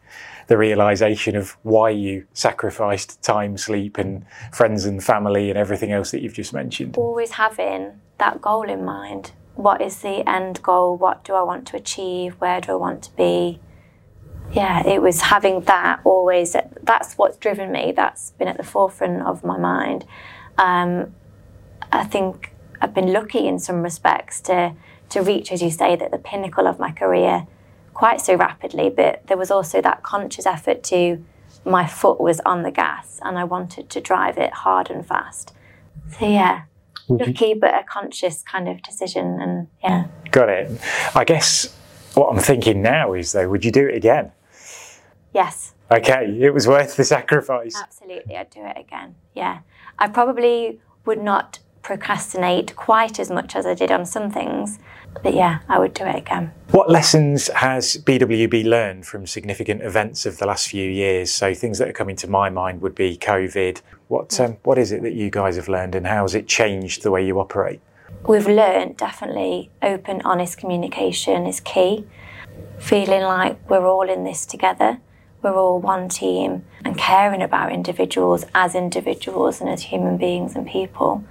the 0.47 0.57
realization 0.57 1.35
of 1.35 1.57
why 1.63 1.89
you 1.89 2.25
sacrificed 2.33 3.21
time, 3.21 3.57
sleep, 3.57 3.97
and 3.97 4.25
friends 4.51 4.85
and 4.85 5.03
family 5.03 5.49
and 5.49 5.57
everything 5.57 5.91
else 5.91 6.11
that 6.11 6.21
you've 6.21 6.33
just 6.33 6.53
mentioned? 6.53 6.97
Always 6.97 7.31
having 7.31 7.99
that 8.17 8.41
goal 8.41 8.69
in 8.69 8.85
mind 8.85 9.31
what 9.55 9.81
is 9.81 10.01
the 10.01 10.27
end 10.29 10.61
goal? 10.61 10.97
What 10.97 11.23
do 11.23 11.33
I 11.33 11.41
want 11.41 11.65
to 11.67 11.77
achieve? 11.77 12.35
Where 12.39 12.61
do 12.61 12.73
I 12.73 12.75
want 12.75 13.03
to 13.03 13.15
be? 13.15 13.59
Yeah, 14.51 14.85
it 14.85 15.01
was 15.01 15.21
having 15.21 15.61
that 15.61 16.01
always. 16.03 16.55
That's 16.83 17.17
what's 17.17 17.37
driven 17.37 17.71
me. 17.71 17.93
That's 17.95 18.31
been 18.31 18.47
at 18.47 18.57
the 18.57 18.63
forefront 18.63 19.23
of 19.23 19.43
my 19.43 19.57
mind. 19.57 20.05
Um, 20.57 21.15
I 21.91 22.03
think 22.03 22.53
I've 22.81 22.93
been 22.93 23.11
lucky 23.11 23.47
in 23.47 23.59
some 23.59 23.81
respects 23.81 24.41
to 24.41 24.75
to 25.15 25.21
reach, 25.21 25.51
as 25.51 25.61
you 25.61 25.71
say, 25.71 25.95
that 25.95 26.11
the 26.11 26.17
pinnacle 26.17 26.67
of 26.67 26.77
my 26.77 26.91
career 26.91 27.47
quite 27.93 28.19
so 28.19 28.35
rapidly. 28.35 28.89
But 28.89 29.25
there 29.27 29.37
was 29.37 29.49
also 29.49 29.81
that 29.81 30.03
conscious 30.03 30.45
effort 30.45 30.83
to 30.85 31.23
my 31.65 31.87
foot 31.87 32.19
was 32.19 32.41
on 32.45 32.63
the 32.63 32.71
gas 32.71 33.19
and 33.23 33.39
I 33.39 33.45
wanted 33.45 33.89
to 33.89 34.01
drive 34.01 34.37
it 34.37 34.51
hard 34.53 34.91
and 34.91 35.05
fast. 35.05 35.53
So 36.11 36.25
mm. 36.25 36.33
yeah, 36.33 36.63
Would 37.07 37.21
lucky 37.21 37.47
you... 37.47 37.55
but 37.55 37.73
a 37.73 37.83
conscious 37.83 38.43
kind 38.43 38.67
of 38.67 38.83
decision 38.83 39.39
and 39.41 39.67
yeah. 39.81 40.07
Got 40.31 40.49
it. 40.49 40.81
I 41.15 41.23
guess 41.23 41.73
what 42.13 42.27
I'm 42.27 42.39
thinking 42.39 42.81
now 42.81 43.13
is 43.13 43.31
though, 43.31 43.49
would 43.49 43.63
you 43.63 43.71
do 43.71 43.87
it 43.87 43.95
again? 43.95 44.33
Yes. 45.33 45.73
Okay, 45.89 46.37
it 46.41 46.53
was 46.53 46.67
worth 46.67 46.97
the 46.97 47.03
sacrifice. 47.03 47.75
Absolutely, 47.81 48.35
I'd 48.35 48.49
do 48.49 48.65
it 48.65 48.77
again. 48.77 49.15
Yeah. 49.33 49.59
I 49.97 50.09
probably 50.09 50.81
would 51.05 51.21
not 51.21 51.59
procrastinate 51.85 52.75
quite 52.75 53.19
as 53.19 53.29
much 53.29 53.55
as 53.55 53.67
I 53.67 53.75
did 53.75 53.91
on 53.91 54.07
some 54.07 54.31
things. 54.31 54.79
But 55.21 55.35
yeah, 55.35 55.59
I 55.69 55.77
would 55.77 55.93
do 55.93 56.03
it 56.03 56.15
again. 56.15 56.51
What 56.71 56.89
lessons 56.89 57.47
has 57.49 57.97
BWB 57.97 58.65
learned 58.65 59.05
from 59.05 59.27
significant 59.27 59.83
events 59.83 60.25
of 60.25 60.39
the 60.39 60.47
last 60.47 60.67
few 60.67 60.89
years? 60.89 61.31
So 61.31 61.53
things 61.53 61.77
that 61.77 61.87
are 61.87 61.93
coming 61.93 62.15
to 62.17 62.27
my 62.27 62.49
mind 62.49 62.81
would 62.81 62.95
be 62.95 63.15
COVID. 63.15 63.81
What 64.07 64.37
um, 64.39 64.57
what 64.63 64.77
is 64.79 64.91
it 64.91 65.03
that 65.03 65.13
you 65.13 65.29
guys 65.29 65.55
have 65.55 65.69
learned, 65.69 65.95
and 65.95 66.07
how 66.07 66.23
has 66.23 66.35
it 66.35 66.47
changed 66.47 67.03
the 67.03 67.11
way 67.11 67.25
you 67.25 67.39
operate? 67.39 67.79
We've 68.27 68.47
learned 68.47 68.97
definitely 68.97 69.69
open, 69.81 70.21
honest 70.25 70.57
communication 70.57 71.45
is 71.45 71.59
key. 71.59 72.05
Feeling 72.79 73.21
like 73.21 73.69
we're 73.69 73.85
all 73.85 74.09
in 74.09 74.23
this 74.23 74.45
together 74.45 74.99
we're 75.45 75.55
all 75.55 75.79
one 75.79 76.09
team 76.09 76.65
and 76.83 76.97
caring 76.97 77.43
about 77.43 77.71
individuals 77.71 78.45
as 78.55 78.73
individuals 78.73 79.61
and 79.61 79.69
as 79.69 79.83
human 79.83 80.17
beings 80.17 80.55
and 80.55 80.67
people. 80.67 81.23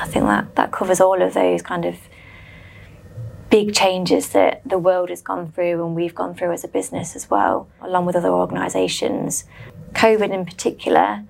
I 0.00 0.06
think 0.06 0.24
that, 0.24 0.56
that 0.56 0.72
covers 0.72 1.00
all 1.00 1.20
of 1.20 1.34
those 1.34 1.60
kind 1.62 1.84
of 1.84 1.96
big 3.50 3.74
changes 3.74 4.30
that 4.30 4.62
the 4.64 4.78
world 4.78 5.10
has 5.10 5.20
gone 5.20 5.52
through 5.52 5.84
and 5.84 5.94
we've 5.94 6.14
gone 6.14 6.34
through 6.34 6.52
as 6.52 6.64
a 6.64 6.68
business 6.68 7.14
as 7.14 7.28
well, 7.28 7.68
along 7.82 8.06
with 8.06 8.16
other 8.16 8.30
organisations. 8.30 9.44
COVID 9.92 10.32
in 10.32 10.46
particular 10.46 11.24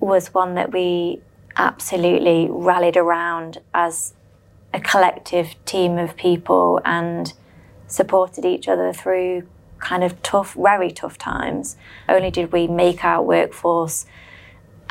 was 0.00 0.34
one 0.34 0.54
that 0.54 0.72
we 0.72 1.20
absolutely 1.56 2.48
rallied 2.50 2.96
around 2.96 3.58
as 3.74 4.14
a 4.72 4.80
collective 4.80 5.54
team 5.64 5.98
of 5.98 6.16
people 6.16 6.80
and 6.84 7.34
supported 7.86 8.44
each 8.44 8.66
other 8.66 8.92
through 8.92 9.46
kind 9.78 10.02
of 10.02 10.20
tough, 10.22 10.54
very 10.54 10.90
tough 10.90 11.18
times. 11.18 11.76
Only 12.08 12.30
did 12.30 12.52
we 12.52 12.66
make 12.66 13.04
our 13.04 13.22
workforce 13.22 14.06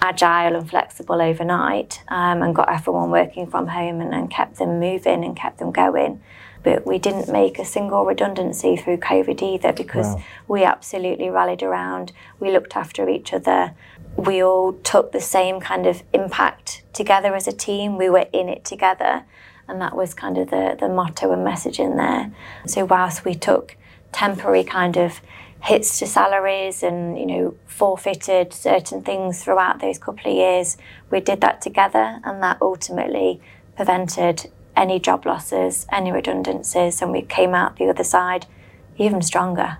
agile 0.01 0.55
and 0.55 0.69
flexible 0.69 1.21
overnight 1.21 2.03
um, 2.07 2.41
and 2.41 2.55
got 2.55 2.71
everyone 2.71 3.11
working 3.11 3.47
from 3.47 3.67
home 3.67 4.01
and, 4.01 4.13
and 4.13 4.29
kept 4.29 4.57
them 4.57 4.79
moving 4.79 5.23
and 5.23 5.35
kept 5.35 5.59
them 5.59 5.71
going. 5.71 6.21
But 6.63 6.85
we 6.85 6.99
didn't 6.99 7.31
make 7.31 7.57
a 7.57 7.65
single 7.65 8.05
redundancy 8.05 8.75
through 8.75 8.97
COVID 8.97 9.41
either 9.41 9.71
because 9.71 10.15
wow. 10.15 10.23
we 10.47 10.63
absolutely 10.63 11.29
rallied 11.29 11.63
around. 11.63 12.11
We 12.39 12.51
looked 12.51 12.75
after 12.75 13.07
each 13.07 13.33
other. 13.33 13.73
We 14.17 14.43
all 14.43 14.73
took 14.73 15.11
the 15.11 15.21
same 15.21 15.61
kind 15.61 15.87
of 15.87 16.03
impact 16.13 16.83
together 16.91 17.33
as 17.33 17.47
a 17.47 17.53
team. 17.53 17.97
We 17.97 18.09
were 18.09 18.27
in 18.33 18.49
it 18.49 18.65
together. 18.65 19.23
And 19.69 19.79
that 19.81 19.95
was 19.95 20.13
kind 20.13 20.37
of 20.37 20.49
the, 20.49 20.75
the 20.77 20.89
motto 20.89 21.31
and 21.31 21.43
message 21.43 21.79
in 21.79 21.95
there. 21.95 22.31
So, 22.65 22.85
whilst 22.85 23.23
we 23.23 23.35
took 23.35 23.77
temporary 24.11 24.63
kind 24.63 24.97
of 24.97 25.21
hits 25.61 25.99
to 25.99 26.07
salaries 26.07 26.83
and 26.83 27.17
you 27.17 27.25
know 27.25 27.55
forfeited 27.65 28.53
certain 28.53 29.01
things 29.01 29.43
throughout 29.43 29.79
those 29.79 29.97
couple 29.97 30.31
of 30.31 30.35
years 30.35 30.77
we 31.11 31.19
did 31.19 31.41
that 31.41 31.61
together 31.61 32.19
and 32.23 32.41
that 32.41 32.57
ultimately 32.61 33.41
prevented 33.75 34.49
any 34.75 34.99
job 34.99 35.25
losses 35.25 35.85
any 35.91 36.11
redundancies 36.11 37.01
and 37.01 37.11
we 37.11 37.21
came 37.21 37.53
out 37.53 37.77
the 37.77 37.89
other 37.89 38.03
side 38.03 38.45
even 38.97 39.21
stronger 39.21 39.77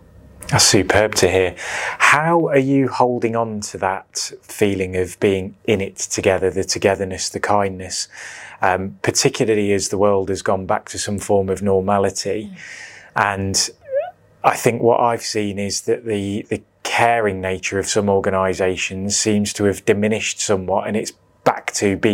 that's 0.50 0.64
superb 0.64 1.14
to 1.16 1.30
hear. 1.30 1.56
How 2.00 2.48
are 2.48 2.58
you 2.58 2.88
holding 2.88 3.36
on 3.36 3.60
to 3.62 3.78
that 3.80 4.32
feeling 4.42 4.96
of 4.96 5.20
being 5.20 5.56
in 5.66 5.80
it 5.80 5.98
together, 5.98 6.50
the 6.50 6.64
togetherness, 6.64 7.30
the 7.30 7.40
kindness, 7.40 8.08
um, 8.60 8.98
particularly 9.04 9.72
as 9.74 9.90
the 9.90 9.98
world 10.00 10.30
has 10.30 10.42
gone 10.42 10.66
back 10.66 10.90
to 10.90 10.98
some 10.98 11.20
form 11.20 11.50
of 11.50 11.62
normality? 11.62 12.50
Mm. 12.52 12.58
And 13.16 13.70
I 14.44 14.56
think 14.56 14.82
what 14.82 15.00
I've 15.00 15.22
seen 15.22 15.60
is 15.60 15.82
that 15.82 16.06
the, 16.06 16.46
the 16.50 16.62
caring 16.84 17.42
nature 17.42 17.80
of 17.80 17.88
some 17.88 18.10
organisations 18.10 19.18
seems 19.18 19.54
to 19.54 19.66
have 19.66 19.84
diminished 19.86 20.40
somewhat 20.40 20.88
and 20.88 20.96
it's 20.96 21.14
back 21.44 21.72
to 21.74 21.98
BAU. 21.98 22.10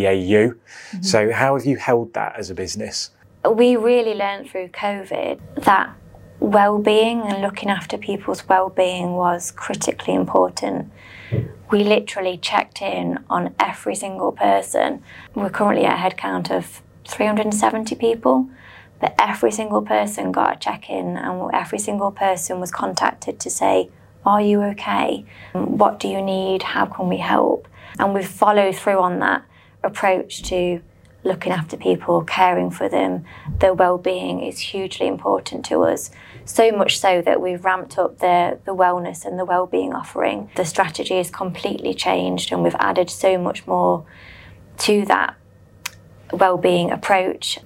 Mm-hmm. 0.54 1.02
So, 1.02 1.32
how 1.32 1.58
have 1.58 1.66
you 1.66 1.78
held 1.78 2.14
that 2.14 2.36
as 2.38 2.50
a 2.50 2.56
business? 2.56 3.12
We 3.50 3.76
really 3.76 4.16
learned 4.16 4.50
through 4.50 4.70
COVID 4.70 5.64
that 5.64 5.96
well-being 6.40 7.22
and 7.22 7.42
looking 7.42 7.70
after 7.70 7.98
people's 7.98 8.48
well-being 8.48 9.14
was 9.14 9.52
critically 9.52 10.14
important. 10.14 10.92
We 11.72 11.84
literally 11.84 12.38
checked 12.38 12.82
in 12.82 13.20
on 13.30 13.54
every 13.60 13.96
single 13.96 14.32
person. 14.32 15.04
We're 15.34 15.50
currently 15.50 15.86
at 15.86 15.98
a 15.98 16.16
headcount 16.16 16.52
of 16.52 16.82
370 17.08 17.96
people. 17.96 18.50
But 19.00 19.16
every 19.20 19.52
single 19.52 19.82
person 19.82 20.32
got 20.32 20.56
a 20.56 20.60
check 20.60 20.90
in, 20.90 21.18
and 21.18 21.50
every 21.54 21.80
single 21.80 22.12
person 22.12 22.60
was 22.60 22.72
contacted 22.72 23.40
to 23.42 23.50
say, 23.50 23.90
Are 24.26 24.42
you 24.42 24.62
okay? 24.64 25.26
What 25.54 26.00
do 26.00 26.08
you 26.08 26.22
need? 26.22 26.64
How 26.64 26.86
can 26.86 27.10
we 27.10 27.18
help? 27.18 27.68
And 28.00 28.14
we've 28.14 28.28
followed 28.28 28.76
through 28.76 29.00
on 29.00 29.20
that 29.20 29.44
approach 29.84 30.44
to 30.44 30.82
looking 31.26 31.52
after 31.52 31.76
people, 31.76 32.24
caring 32.24 32.70
for 32.70 32.88
them. 32.88 33.26
Their 33.60 33.74
well-being 33.74 34.42
is 34.42 34.60
hugely 34.60 35.08
important 35.08 35.66
to 35.66 35.82
us. 35.82 36.12
So 36.46 36.72
much 36.72 37.00
so 37.00 37.22
that 37.24 37.42
we've 37.42 37.66
ramped 37.66 37.98
up 37.98 38.20
the, 38.20 38.60
the 38.66 38.76
wellness 38.76 39.26
and 39.26 39.38
the 39.38 39.46
well-being 39.46 39.94
offering. 39.94 40.52
The 40.56 40.66
strategy 40.66 41.18
has 41.18 41.32
completely 41.32 41.94
changed 41.96 42.52
and 42.52 42.64
we've 42.64 42.76
added 42.76 43.10
so 43.10 43.38
much 43.38 43.66
more 43.66 44.06
to 44.80 45.04
that 45.06 45.36
well-being 46.32 46.92
approach. 46.92 47.60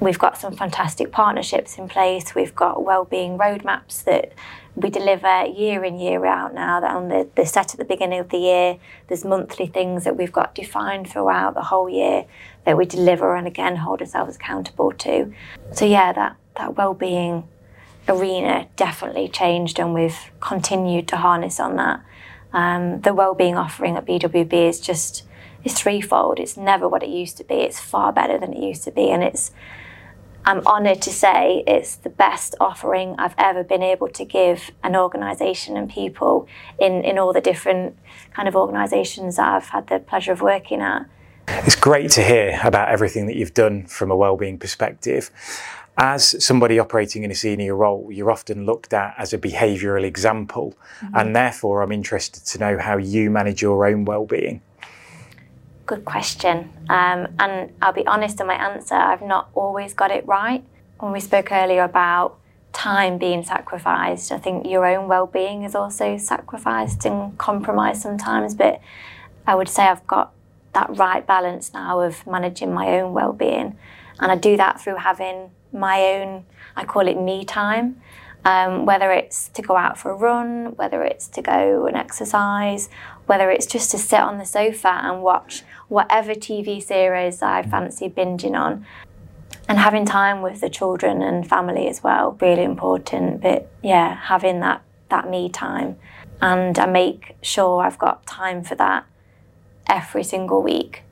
We've 0.00 0.18
got 0.18 0.38
some 0.38 0.54
fantastic 0.54 1.10
partnerships 1.10 1.76
in 1.76 1.88
place. 1.88 2.34
We've 2.34 2.54
got 2.54 2.84
wellbeing 2.84 3.36
roadmaps 3.36 4.04
that 4.04 4.32
we 4.76 4.90
deliver 4.90 5.46
year 5.46 5.82
in, 5.82 5.98
year 5.98 6.24
out 6.24 6.54
now 6.54 6.78
that 6.78 6.94
on 6.94 7.08
the, 7.08 7.28
the 7.34 7.44
set 7.44 7.74
at 7.74 7.78
the 7.78 7.84
beginning 7.84 8.20
of 8.20 8.28
the 8.28 8.38
year. 8.38 8.78
There's 9.08 9.24
monthly 9.24 9.66
things 9.66 10.04
that 10.04 10.16
we've 10.16 10.30
got 10.30 10.54
defined 10.54 11.10
throughout 11.10 11.54
the 11.54 11.62
whole 11.62 11.90
year 11.90 12.26
that 12.64 12.76
we 12.76 12.86
deliver 12.86 13.34
and 13.34 13.48
again 13.48 13.76
hold 13.76 14.00
ourselves 14.00 14.36
accountable 14.36 14.92
to. 14.92 15.34
So 15.72 15.84
yeah, 15.84 16.12
that, 16.12 16.36
that 16.56 16.76
wellbeing 16.76 17.48
arena 18.08 18.68
definitely 18.76 19.28
changed 19.28 19.80
and 19.80 19.94
we've 19.94 20.30
continued 20.38 21.08
to 21.08 21.16
harness 21.16 21.58
on 21.58 21.74
that. 21.74 22.04
Um, 22.52 23.00
the 23.00 23.12
wellbeing 23.12 23.56
offering 23.56 23.96
at 23.96 24.06
BWB 24.06 24.52
is 24.68 24.80
just 24.80 25.24
is 25.64 25.74
threefold. 25.74 26.38
It's 26.38 26.56
never 26.56 26.88
what 26.88 27.02
it 27.02 27.08
used 27.08 27.36
to 27.38 27.44
be. 27.44 27.56
It's 27.56 27.80
far 27.80 28.12
better 28.12 28.38
than 28.38 28.52
it 28.52 28.62
used 28.62 28.84
to 28.84 28.92
be, 28.92 29.10
and 29.10 29.22
it's 29.22 29.50
I'm 30.44 30.66
honoured 30.66 31.02
to 31.02 31.10
say 31.10 31.62
it's 31.66 31.96
the 31.96 32.08
best 32.08 32.54
offering 32.58 33.14
I've 33.18 33.34
ever 33.36 33.62
been 33.62 33.82
able 33.82 34.08
to 34.08 34.24
give 34.24 34.70
an 34.82 34.96
organisation 34.96 35.76
and 35.76 35.90
people 35.90 36.48
in, 36.78 37.04
in 37.04 37.18
all 37.18 37.32
the 37.32 37.40
different 37.40 37.98
kind 38.32 38.48
of 38.48 38.56
organisations 38.56 39.36
that 39.36 39.48
I've 39.48 39.68
had 39.68 39.88
the 39.88 39.98
pleasure 39.98 40.32
of 40.32 40.40
working 40.40 40.80
at. 40.80 41.06
It's 41.48 41.76
great 41.76 42.10
to 42.12 42.22
hear 42.22 42.60
about 42.62 42.88
everything 42.88 43.26
that 43.26 43.36
you've 43.36 43.54
done 43.54 43.86
from 43.86 44.10
a 44.10 44.16
wellbeing 44.16 44.58
perspective. 44.58 45.30
As 45.96 46.42
somebody 46.44 46.78
operating 46.78 47.24
in 47.24 47.30
a 47.30 47.34
senior 47.34 47.74
role, 47.74 48.08
you're 48.12 48.30
often 48.30 48.64
looked 48.64 48.92
at 48.94 49.14
as 49.18 49.32
a 49.32 49.38
behavioural 49.38 50.04
example, 50.04 50.76
mm-hmm. 51.00 51.16
and 51.16 51.34
therefore 51.34 51.82
I'm 51.82 51.90
interested 51.90 52.44
to 52.46 52.58
know 52.58 52.78
how 52.78 52.98
you 52.98 53.30
manage 53.30 53.60
your 53.62 53.84
own 53.86 54.04
well-being. 54.04 54.62
Good 55.88 56.04
question. 56.04 56.70
Um, 56.90 57.28
and 57.38 57.72
I'll 57.80 57.94
be 57.94 58.06
honest 58.06 58.38
in 58.42 58.46
my 58.46 58.56
answer, 58.56 58.94
I've 58.94 59.22
not 59.22 59.48
always 59.54 59.94
got 59.94 60.10
it 60.10 60.26
right. 60.28 60.62
When 60.98 61.12
we 61.12 61.20
spoke 61.20 61.50
earlier 61.50 61.82
about 61.82 62.38
time 62.74 63.16
being 63.16 63.42
sacrificed, 63.42 64.30
I 64.30 64.36
think 64.36 64.66
your 64.66 64.84
own 64.84 65.08
well 65.08 65.26
being 65.26 65.62
is 65.62 65.74
also 65.74 66.18
sacrificed 66.18 67.06
and 67.06 67.38
compromised 67.38 68.02
sometimes. 68.02 68.54
But 68.54 68.82
I 69.46 69.54
would 69.54 69.70
say 69.70 69.84
I've 69.84 70.06
got 70.06 70.34
that 70.74 70.94
right 70.98 71.26
balance 71.26 71.72
now 71.72 72.00
of 72.00 72.26
managing 72.26 72.74
my 72.74 72.88
own 73.00 73.14
well 73.14 73.32
being. 73.32 73.78
And 74.20 74.30
I 74.30 74.36
do 74.36 74.58
that 74.58 74.82
through 74.82 74.96
having 74.96 75.52
my 75.72 76.02
own, 76.02 76.44
I 76.76 76.84
call 76.84 77.08
it 77.08 77.18
me 77.18 77.46
time. 77.46 78.02
Um, 78.44 78.84
whether 78.86 79.10
it's 79.10 79.48
to 79.48 79.62
go 79.62 79.76
out 79.76 79.98
for 79.98 80.10
a 80.10 80.14
run, 80.14 80.76
whether 80.76 81.02
it's 81.02 81.28
to 81.28 81.42
go 81.42 81.86
and 81.86 81.96
exercise, 81.96 82.88
whether 83.26 83.50
it's 83.50 83.66
just 83.66 83.90
to 83.90 83.98
sit 83.98 84.20
on 84.20 84.38
the 84.38 84.46
sofa 84.46 85.00
and 85.02 85.22
watch 85.22 85.64
whatever 85.88 86.34
TV 86.34 86.82
series 86.82 87.42
I 87.42 87.62
fancy 87.62 88.08
binging 88.08 88.58
on. 88.58 88.86
And 89.68 89.78
having 89.78 90.06
time 90.06 90.40
with 90.40 90.60
the 90.60 90.70
children 90.70 91.20
and 91.20 91.46
family 91.46 91.88
as 91.88 92.02
well, 92.02 92.36
really 92.40 92.64
important. 92.64 93.42
But 93.42 93.70
yeah, 93.82 94.16
having 94.16 94.60
that, 94.60 94.82
that 95.10 95.28
me 95.28 95.50
time. 95.50 95.96
And 96.40 96.78
I 96.78 96.86
make 96.86 97.36
sure 97.42 97.82
I've 97.82 97.98
got 97.98 98.26
time 98.26 98.62
for 98.62 98.74
that 98.76 99.04
every 99.86 100.24
single 100.24 100.62
week. 100.62 101.02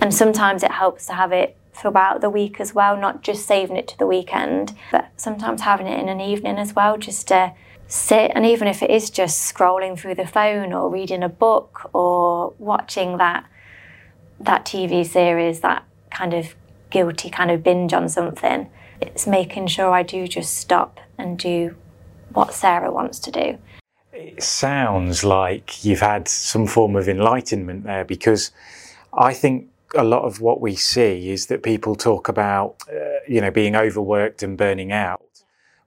And 0.00 0.14
sometimes 0.14 0.62
it 0.62 0.70
helps 0.70 1.06
to 1.06 1.14
have 1.14 1.32
it 1.32 1.56
throughout 1.74 2.22
the 2.22 2.30
week 2.30 2.58
as 2.58 2.74
well, 2.74 2.96
not 2.96 3.22
just 3.22 3.46
saving 3.46 3.76
it 3.76 3.88
to 3.88 3.98
the 3.98 4.06
weekend, 4.06 4.74
but 4.90 5.10
sometimes 5.16 5.60
having 5.60 5.86
it 5.86 5.98
in 5.98 6.08
an 6.08 6.20
evening 6.20 6.58
as 6.58 6.74
well, 6.74 6.96
just 6.96 7.28
to 7.28 7.52
sit 7.88 8.32
and 8.34 8.44
even 8.44 8.66
if 8.66 8.82
it 8.82 8.90
is 8.90 9.10
just 9.10 9.54
scrolling 9.54 9.96
through 9.98 10.14
the 10.14 10.26
phone 10.26 10.72
or 10.72 10.90
reading 10.90 11.22
a 11.22 11.28
book 11.28 11.88
or 11.92 12.52
watching 12.58 13.18
that 13.18 13.46
that 14.40 14.64
TV 14.64 15.06
series, 15.06 15.60
that 15.60 15.84
kind 16.10 16.34
of 16.34 16.54
guilty 16.90 17.30
kind 17.30 17.50
of 17.50 17.62
binge 17.62 17.92
on 17.92 18.08
something, 18.08 18.70
it's 19.00 19.26
making 19.26 19.66
sure 19.66 19.90
I 19.90 20.02
do 20.02 20.26
just 20.26 20.56
stop 20.56 21.00
and 21.18 21.38
do 21.38 21.74
what 22.32 22.54
Sarah 22.54 22.92
wants 22.92 23.18
to 23.20 23.30
do. 23.30 23.58
It 24.12 24.42
sounds 24.42 25.24
like 25.24 25.84
you've 25.84 26.00
had 26.00 26.28
some 26.28 26.66
form 26.66 26.96
of 26.96 27.08
enlightenment 27.08 27.84
there 27.84 28.04
because 28.04 28.50
I 29.12 29.34
think 29.34 29.68
a 29.94 30.04
lot 30.04 30.22
of 30.22 30.40
what 30.40 30.60
we 30.60 30.74
see 30.74 31.30
is 31.30 31.46
that 31.46 31.62
people 31.62 31.94
talk 31.94 32.28
about, 32.28 32.76
uh, 32.90 33.18
you 33.28 33.40
know, 33.40 33.50
being 33.50 33.76
overworked 33.76 34.42
and 34.42 34.56
burning 34.56 34.92
out. 34.92 35.22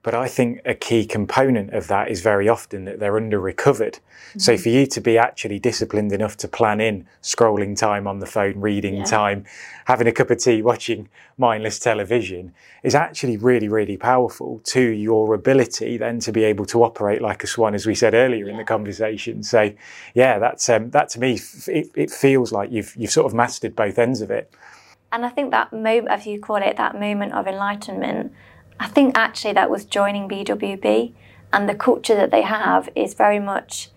But 0.02 0.14
I 0.14 0.28
think 0.28 0.62
a 0.64 0.74
key 0.74 1.04
component 1.04 1.74
of 1.74 1.86
that 1.88 2.10
is 2.10 2.22
very 2.22 2.48
often 2.48 2.86
that 2.86 3.00
they're 3.00 3.18
under 3.18 3.38
recovered. 3.38 3.94
Mm-hmm. 3.94 4.38
So 4.38 4.56
for 4.56 4.70
you 4.70 4.86
to 4.86 5.00
be 5.00 5.18
actually 5.18 5.58
disciplined 5.58 6.10
enough 6.12 6.38
to 6.38 6.48
plan 6.48 6.80
in 6.80 7.06
scrolling 7.22 7.76
time 7.78 8.06
on 8.06 8.18
the 8.18 8.26
phone, 8.26 8.60
reading 8.60 8.96
yeah. 8.96 9.04
time, 9.04 9.44
having 9.84 10.06
a 10.06 10.12
cup 10.12 10.30
of 10.30 10.38
tea, 10.38 10.62
watching 10.62 11.10
mindless 11.36 11.78
television 11.78 12.54
is 12.82 12.94
actually 12.94 13.36
really, 13.36 13.68
really 13.68 13.98
powerful 13.98 14.60
to 14.64 14.80
your 14.80 15.34
ability 15.34 15.98
then 15.98 16.18
to 16.20 16.32
be 16.32 16.44
able 16.44 16.64
to 16.64 16.82
operate 16.82 17.20
like 17.20 17.44
a 17.44 17.46
swan, 17.46 17.74
as 17.74 17.86
we 17.86 17.94
said 17.94 18.14
earlier 18.14 18.46
yeah. 18.46 18.52
in 18.52 18.56
the 18.56 18.64
conversation. 18.64 19.42
So 19.42 19.70
yeah, 20.14 20.38
that's, 20.38 20.66
um, 20.70 20.90
that 20.92 21.10
to 21.10 21.20
me, 21.20 21.38
it, 21.66 21.90
it 21.94 22.10
feels 22.10 22.52
like 22.52 22.70
you've, 22.72 22.96
you've 22.96 23.12
sort 23.12 23.26
of 23.26 23.34
mastered 23.34 23.76
both 23.76 23.98
ends 23.98 24.22
of 24.22 24.30
it. 24.30 24.50
And 25.12 25.26
I 25.26 25.28
think 25.28 25.50
that 25.50 25.72
moment, 25.72 26.08
as 26.08 26.26
you 26.26 26.40
call 26.40 26.56
it, 26.56 26.76
that 26.76 26.98
moment 26.98 27.34
of 27.34 27.46
enlightenment, 27.46 28.32
I 28.80 28.88
think 28.88 29.16
actually 29.16 29.52
that 29.52 29.68
was 29.68 29.84
joining 29.84 30.26
BWB 30.26 31.12
and 31.52 31.68
the 31.68 31.74
culture 31.74 32.14
that 32.14 32.30
they 32.30 32.40
have 32.40 32.88
is 32.96 33.12
very 33.12 33.38
much 33.38 33.90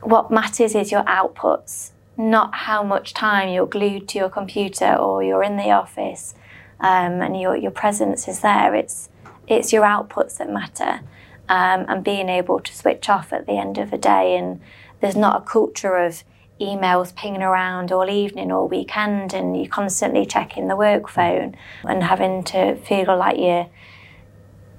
what 0.00 0.28
matters 0.28 0.74
is 0.74 0.90
your 0.90 1.04
outputs, 1.04 1.92
not 2.16 2.52
how 2.52 2.82
much 2.82 3.14
time 3.14 3.48
you're 3.48 3.66
glued 3.66 4.08
to 4.08 4.18
your 4.18 4.28
computer 4.28 4.94
or 4.96 5.22
you're 5.22 5.44
in 5.44 5.56
the 5.56 5.70
office 5.70 6.34
um, 6.80 7.22
and 7.22 7.40
your, 7.40 7.56
your 7.56 7.70
presence 7.70 8.26
is 8.26 8.40
there. 8.40 8.74
It's, 8.74 9.08
it's 9.46 9.72
your 9.72 9.84
outputs 9.84 10.38
that 10.38 10.50
matter 10.50 11.02
um, 11.48 11.84
and 11.88 12.02
being 12.02 12.28
able 12.28 12.58
to 12.58 12.74
switch 12.74 13.08
off 13.08 13.32
at 13.32 13.46
the 13.46 13.56
end 13.56 13.78
of 13.78 13.92
the 13.92 13.98
day. 13.98 14.36
And 14.36 14.60
there's 15.00 15.16
not 15.16 15.42
a 15.42 15.44
culture 15.44 15.96
of 15.96 16.24
emails 16.60 17.14
pinging 17.14 17.42
around 17.42 17.90
all 17.90 18.08
evening 18.08 18.52
all 18.52 18.68
weekend 18.68 19.32
and 19.32 19.56
you're 19.56 19.66
constantly 19.66 20.26
checking 20.26 20.68
the 20.68 20.76
work 20.76 21.08
phone 21.08 21.56
and 21.84 22.02
having 22.02 22.44
to 22.44 22.76
feel 22.76 23.16
like 23.16 23.38
you 23.38 23.66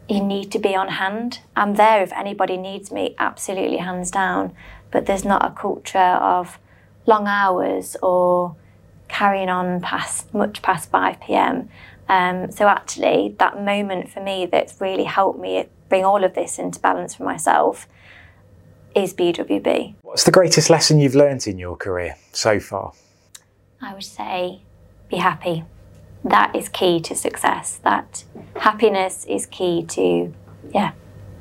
you 0.08 0.22
need 0.22 0.52
to 0.52 0.60
be 0.60 0.76
on 0.76 0.90
hand. 0.90 1.40
I'm 1.56 1.76
there 1.76 2.04
if 2.04 2.12
anybody 2.12 2.58
needs 2.58 2.92
me, 2.92 3.16
absolutely 3.18 3.78
hands 3.78 4.12
down. 4.12 4.54
But 4.92 5.06
there's 5.06 5.24
not 5.24 5.46
a 5.46 5.52
culture 5.52 5.98
of 5.98 6.60
long 7.06 7.28
hours 7.28 7.96
or 8.04 8.58
carrying 9.08 9.50
on 9.50 9.80
past 9.80 10.34
much 10.34 10.62
past 10.62 10.90
5 10.90 11.22
p.m. 11.22 11.70
Um, 12.10 12.52
so 12.52 12.68
actually, 12.68 13.36
that 13.40 13.64
moment 13.64 14.10
for 14.10 14.22
me 14.22 14.46
that's 14.46 14.82
really 14.82 15.06
helped 15.06 15.40
me 15.40 15.68
bring 15.88 16.04
all 16.04 16.24
of 16.26 16.34
this 16.34 16.60
into 16.60 16.80
balance 16.80 17.16
for 17.16 17.24
myself 17.24 17.88
is 18.96 19.14
BWB. 19.14 19.96
What's 20.02 20.24
the 20.24 20.32
greatest 20.32 20.70
lesson 20.70 21.00
you've 21.00 21.16
learnt 21.16 21.48
in 21.48 21.58
your 21.58 21.76
career 21.76 22.16
so 22.32 22.60
far? 22.60 22.94
I 23.82 23.94
would 23.94 24.04
say 24.04 24.62
be 25.10 25.18
happy. 25.18 25.64
That 26.24 26.56
is 26.56 26.70
key 26.70 27.00
to 27.02 27.16
success. 27.16 27.80
That 27.84 28.24
happiness 28.56 29.26
is 29.28 29.46
key 29.46 29.86
to, 29.90 30.34
yeah, 30.74 30.92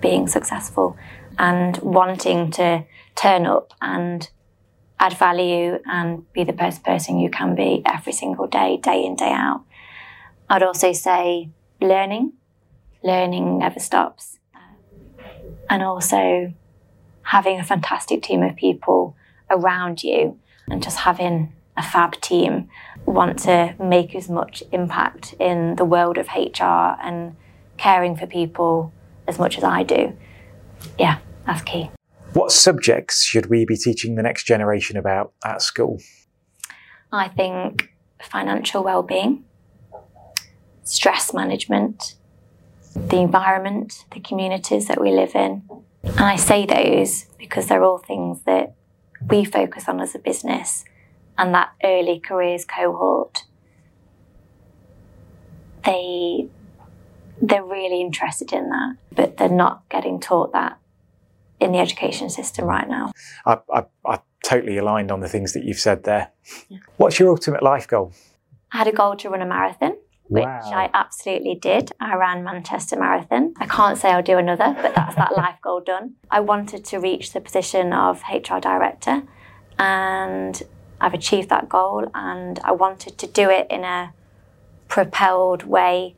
being 0.00 0.26
successful 0.26 0.96
and 1.38 1.76
wanting 1.78 2.50
to 2.52 2.84
turn 3.14 3.46
up 3.46 3.74
and 3.80 4.30
add 4.98 5.14
value 5.14 5.78
and 5.86 6.30
be 6.32 6.44
the 6.44 6.52
best 6.52 6.84
person 6.84 7.18
you 7.18 7.30
can 7.30 7.54
be 7.54 7.82
every 7.84 8.12
single 8.12 8.46
day, 8.46 8.78
day 8.82 9.04
in, 9.04 9.16
day 9.16 9.32
out. 9.32 9.64
I'd 10.48 10.62
also 10.62 10.92
say 10.92 11.50
learning. 11.80 12.32
Learning 13.02 13.58
never 13.58 13.80
stops. 13.80 14.38
And 15.70 15.82
also 15.82 16.52
having 17.30 17.60
a 17.60 17.62
fantastic 17.62 18.22
team 18.22 18.42
of 18.42 18.56
people 18.56 19.16
around 19.50 20.02
you 20.02 20.36
and 20.68 20.82
just 20.82 20.98
having 20.98 21.52
a 21.76 21.82
fab 21.82 22.20
team 22.20 22.68
want 23.06 23.38
to 23.38 23.72
make 23.78 24.16
as 24.16 24.28
much 24.28 24.64
impact 24.72 25.32
in 25.38 25.76
the 25.76 25.84
world 25.84 26.18
of 26.18 26.26
HR 26.34 26.98
and 27.00 27.36
caring 27.76 28.16
for 28.16 28.26
people 28.26 28.92
as 29.28 29.38
much 29.38 29.56
as 29.56 29.62
I 29.62 29.84
do. 29.84 30.12
Yeah, 30.98 31.18
that's 31.46 31.62
key. 31.62 31.88
What 32.32 32.50
subjects 32.50 33.22
should 33.22 33.46
we 33.46 33.64
be 33.64 33.76
teaching 33.76 34.16
the 34.16 34.22
next 34.22 34.42
generation 34.42 34.96
about 34.96 35.32
at 35.44 35.62
school? 35.62 36.00
I 37.12 37.28
think 37.28 37.90
financial 38.20 38.82
well-being, 38.82 39.44
stress 40.82 41.32
management, 41.32 42.16
the 42.96 43.18
environment, 43.18 44.04
the 44.12 44.20
communities 44.20 44.88
that 44.88 45.00
we 45.00 45.12
live 45.12 45.36
in, 45.36 45.62
and 46.02 46.20
I 46.20 46.36
say 46.36 46.66
those 46.66 47.26
because 47.38 47.66
they're 47.66 47.84
all 47.84 47.98
things 47.98 48.42
that 48.42 48.74
we 49.28 49.44
focus 49.44 49.88
on 49.88 50.00
as 50.00 50.14
a 50.14 50.18
business 50.18 50.84
and 51.36 51.54
that 51.54 51.72
early 51.84 52.20
careers 52.20 52.64
cohort. 52.64 53.44
They 55.84 56.48
they're 57.42 57.64
really 57.64 58.00
interested 58.02 58.52
in 58.52 58.68
that, 58.68 58.96
but 59.12 59.38
they're 59.38 59.48
not 59.48 59.88
getting 59.88 60.20
taught 60.20 60.52
that 60.52 60.78
in 61.58 61.72
the 61.72 61.78
education 61.78 62.28
system 62.28 62.66
right 62.66 62.88
now. 62.88 63.12
I, 63.46 63.58
I, 63.72 63.84
I 64.04 64.20
totally 64.44 64.76
aligned 64.76 65.10
on 65.10 65.20
the 65.20 65.28
things 65.28 65.54
that 65.54 65.64
you've 65.64 65.78
said 65.78 66.04
there. 66.04 66.32
Yeah. 66.68 66.78
What's 66.98 67.18
your 67.18 67.30
ultimate 67.30 67.62
life 67.62 67.88
goal? 67.88 68.12
I 68.72 68.78
had 68.78 68.88
a 68.88 68.92
goal 68.92 69.16
to 69.16 69.30
run 69.30 69.40
a 69.40 69.46
marathon 69.46 69.96
which 70.30 70.44
wow. 70.44 70.60
I 70.72 70.88
absolutely 70.94 71.56
did. 71.56 71.90
I 71.98 72.14
ran 72.14 72.44
Manchester 72.44 72.96
Marathon. 72.96 73.52
I 73.58 73.66
can't 73.66 73.98
say 73.98 74.12
I'll 74.12 74.22
do 74.22 74.38
another, 74.38 74.76
but 74.80 74.94
that's 74.94 75.16
that 75.16 75.36
life 75.36 75.56
goal 75.60 75.80
done. 75.80 76.14
I 76.30 76.38
wanted 76.38 76.84
to 76.86 76.98
reach 76.98 77.32
the 77.32 77.40
position 77.40 77.92
of 77.92 78.22
HR 78.32 78.60
director, 78.60 79.24
and 79.76 80.62
I've 81.00 81.14
achieved 81.14 81.48
that 81.48 81.68
goal. 81.68 82.08
And 82.14 82.60
I 82.62 82.70
wanted 82.70 83.18
to 83.18 83.26
do 83.26 83.50
it 83.50 83.66
in 83.70 83.82
a 83.82 84.12
propelled 84.86 85.64
way 85.64 86.14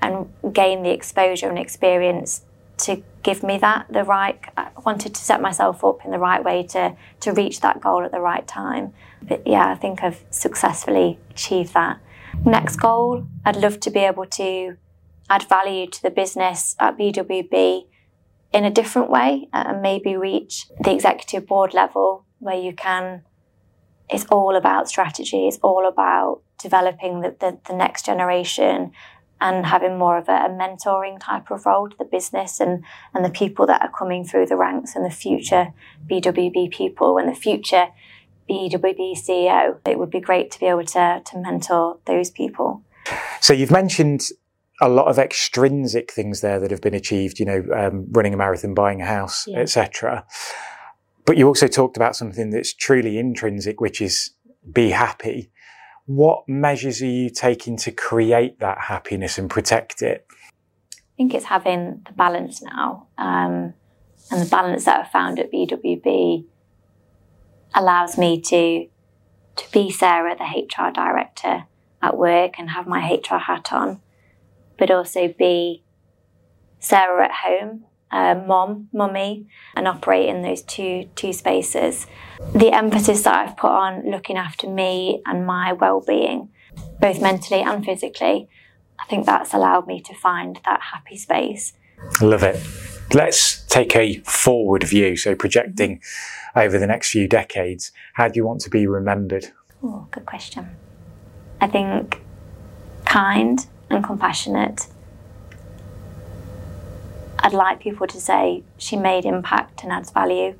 and 0.00 0.32
gain 0.54 0.82
the 0.82 0.90
exposure 0.90 1.50
and 1.50 1.58
experience 1.58 2.40
to 2.78 3.02
give 3.22 3.42
me 3.42 3.58
that 3.58 3.86
the 3.90 4.04
right 4.04 4.38
I 4.56 4.68
wanted 4.84 5.14
to 5.14 5.20
set 5.20 5.40
myself 5.40 5.84
up 5.84 6.04
in 6.04 6.10
the 6.10 6.18
right 6.18 6.42
way 6.44 6.62
to 6.68 6.94
to 7.20 7.32
reach 7.32 7.60
that 7.60 7.80
goal 7.80 8.04
at 8.04 8.12
the 8.12 8.20
right 8.20 8.46
time 8.46 8.92
but 9.22 9.46
yeah 9.46 9.68
I 9.68 9.74
think 9.76 10.02
I've 10.02 10.22
successfully 10.30 11.18
achieved 11.30 11.72
that 11.72 11.98
Next 12.44 12.76
goal, 12.76 13.26
I'd 13.44 13.56
love 13.56 13.80
to 13.80 13.90
be 13.90 14.00
able 14.00 14.26
to 14.26 14.76
add 15.28 15.48
value 15.48 15.86
to 15.88 16.02
the 16.02 16.10
business 16.10 16.76
at 16.78 16.96
BWB 16.96 17.86
in 18.52 18.64
a 18.64 18.70
different 18.70 19.10
way 19.10 19.48
and 19.52 19.82
maybe 19.82 20.16
reach 20.16 20.66
the 20.80 20.92
executive 20.92 21.46
board 21.46 21.74
level 21.74 22.24
where 22.38 22.58
you 22.58 22.72
can, 22.72 23.22
it's 24.08 24.24
all 24.26 24.56
about 24.56 24.88
strategy, 24.88 25.48
it's 25.48 25.58
all 25.62 25.86
about 25.86 26.42
developing 26.62 27.20
the, 27.20 27.36
the, 27.40 27.58
the 27.66 27.74
next 27.74 28.06
generation 28.06 28.92
and 29.40 29.66
having 29.66 29.98
more 29.98 30.16
of 30.16 30.28
a, 30.28 30.32
a, 30.32 30.48
mentoring 30.48 31.20
type 31.20 31.50
of 31.50 31.66
role 31.66 31.88
to 31.88 31.96
the 31.98 32.04
business 32.04 32.58
and, 32.58 32.82
and 33.12 33.24
the 33.24 33.30
people 33.30 33.66
that 33.66 33.82
are 33.82 33.90
coming 33.90 34.24
through 34.24 34.46
the 34.46 34.56
ranks 34.56 34.96
and 34.96 35.04
the 35.04 35.10
future 35.10 35.72
BWB 36.10 36.70
people 36.70 37.18
and 37.18 37.28
the 37.28 37.34
future 37.34 37.88
BWB 38.48 39.14
CEO. 39.18 39.78
It 39.86 39.98
would 39.98 40.10
be 40.10 40.20
great 40.20 40.50
to 40.52 40.60
be 40.60 40.66
able 40.66 40.84
to, 40.84 41.22
to 41.24 41.38
mentor 41.38 41.98
those 42.06 42.30
people. 42.30 42.82
So 43.40 43.52
you've 43.52 43.70
mentioned 43.70 44.28
a 44.80 44.88
lot 44.88 45.06
of 45.06 45.18
extrinsic 45.18 46.12
things 46.12 46.40
there 46.40 46.60
that 46.60 46.70
have 46.70 46.80
been 46.80 46.94
achieved, 46.94 47.38
you 47.38 47.46
know, 47.46 47.64
um, 47.74 48.06
running 48.10 48.34
a 48.34 48.36
marathon, 48.36 48.74
buying 48.74 49.00
a 49.00 49.06
house, 49.06 49.46
yeah. 49.46 49.58
etc. 49.58 50.26
But 51.24 51.36
you 51.36 51.46
also 51.46 51.66
talked 51.66 51.96
about 51.96 52.14
something 52.14 52.50
that's 52.50 52.72
truly 52.74 53.18
intrinsic, 53.18 53.80
which 53.80 54.00
is 54.00 54.30
be 54.70 54.90
happy. 54.90 55.50
What 56.06 56.44
measures 56.46 57.02
are 57.02 57.06
you 57.06 57.30
taking 57.30 57.76
to 57.78 57.90
create 57.90 58.60
that 58.60 58.78
happiness 58.78 59.38
and 59.38 59.50
protect 59.50 60.02
it? 60.02 60.26
I 60.30 61.16
think 61.16 61.34
it's 61.34 61.46
having 61.46 62.02
the 62.06 62.12
balance 62.12 62.62
now. 62.62 63.08
Um, 63.18 63.74
and 64.30 64.42
the 64.42 64.50
balance 64.50 64.84
that 64.84 65.06
I 65.06 65.08
found 65.08 65.38
at 65.38 65.52
BWB 65.52 66.44
allows 67.76 68.18
me 68.18 68.40
to 68.40 68.88
to 69.56 69.72
be 69.72 69.90
Sarah, 69.90 70.36
the 70.36 70.44
HR 70.44 70.90
director 70.92 71.64
at 72.02 72.16
work 72.16 72.58
and 72.58 72.70
have 72.70 72.86
my 72.86 72.98
HR 72.98 73.36
hat 73.36 73.72
on, 73.72 74.00
but 74.78 74.90
also 74.90 75.28
be 75.28 75.82
Sarah 76.78 77.24
at 77.24 77.32
home, 77.32 77.84
uh, 78.10 78.34
mom, 78.34 78.88
mummy, 78.92 79.46
and 79.74 79.88
operate 79.88 80.28
in 80.28 80.42
those 80.42 80.62
two 80.62 81.08
two 81.14 81.32
spaces. 81.32 82.06
The 82.54 82.74
emphasis 82.74 83.22
that 83.22 83.48
I've 83.48 83.56
put 83.56 83.70
on 83.70 84.10
looking 84.10 84.36
after 84.36 84.68
me 84.68 85.22
and 85.26 85.46
my 85.46 85.72
well-being 85.72 86.50
both 87.00 87.20
mentally 87.20 87.62
and 87.62 87.84
physically, 87.84 88.48
I 88.98 89.06
think 89.06 89.26
that's 89.26 89.54
allowed 89.54 89.86
me 89.86 90.00
to 90.02 90.14
find 90.14 90.60
that 90.64 90.80
happy 90.92 91.16
space. 91.16 91.72
Love 92.20 92.42
it. 92.42 92.60
Let's 93.14 93.65
take 93.76 93.94
a 93.96 94.16
forward 94.20 94.82
view, 94.82 95.16
so 95.16 95.34
projecting 95.34 96.00
over 96.54 96.78
the 96.78 96.86
next 96.86 97.10
few 97.10 97.28
decades. 97.28 97.92
How 98.14 98.28
do 98.28 98.34
you 98.36 98.46
want 98.46 98.62
to 98.62 98.70
be 98.70 98.86
remembered? 98.86 99.46
Oh, 99.82 100.06
good 100.10 100.24
question. 100.24 100.70
I 101.60 101.66
think 101.66 102.22
kind 103.04 103.66
and 103.90 104.02
compassionate. 104.02 104.86
I'd 107.38 107.52
like 107.52 107.80
people 107.80 108.06
to 108.06 108.20
say 108.20 108.62
she 108.78 108.96
made 108.96 109.26
impact 109.26 109.82
and 109.82 109.92
adds 109.92 110.10
value. 110.10 110.54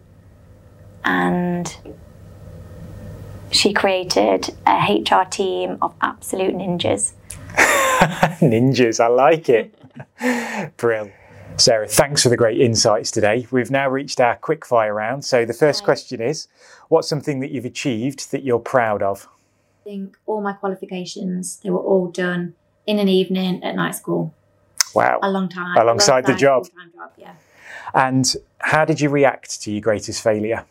And 1.04 1.74
she 3.50 3.72
created 3.72 4.54
a 4.66 4.76
HR 4.92 5.24
team 5.24 5.78
of 5.80 5.94
absolute 6.02 6.54
ninjas. 6.54 7.12
ninjas, 8.40 9.00
I 9.00 9.06
like 9.06 9.48
it. 9.48 9.74
Brill. 10.76 11.10
Sarah, 11.58 11.88
thanks 11.88 12.22
for 12.22 12.28
the 12.28 12.36
great 12.36 12.60
insights 12.60 13.10
today. 13.10 13.46
We've 13.50 13.70
now 13.70 13.88
reached 13.88 14.20
our 14.20 14.36
quick 14.36 14.66
fire 14.66 14.92
round. 14.92 15.24
So 15.24 15.46
the 15.46 15.54
first 15.54 15.84
question 15.84 16.20
is 16.20 16.48
what's 16.88 17.08
something 17.08 17.40
that 17.40 17.50
you've 17.50 17.64
achieved 17.64 18.30
that 18.32 18.44
you're 18.44 18.58
proud 18.58 19.02
of? 19.02 19.26
I 19.80 19.84
think 19.84 20.18
all 20.26 20.42
my 20.42 20.52
qualifications, 20.52 21.56
they 21.62 21.70
were 21.70 21.80
all 21.80 22.08
done 22.08 22.54
in 22.86 22.98
an 22.98 23.08
evening 23.08 23.64
at 23.64 23.74
night 23.74 23.94
school. 23.94 24.34
Wow. 24.94 25.18
A 25.22 25.30
long 25.30 25.48
time. 25.48 25.76
Alongside 25.78 26.26
the 26.26 26.34
job. 26.34 26.66
job 26.94 27.12
yeah. 27.16 27.34
And 27.94 28.34
how 28.58 28.84
did 28.84 29.00
you 29.00 29.08
react 29.08 29.62
to 29.62 29.72
your 29.72 29.80
greatest 29.80 30.22
failure? 30.22 30.66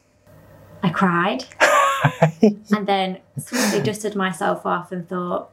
I 0.84 0.90
cried. 0.90 1.46
and 2.42 2.88
then 2.88 3.22
swiftly 3.40 3.82
dusted 3.82 4.16
myself 4.16 4.66
off 4.66 4.92
and 4.92 5.10
thought, 5.10 5.50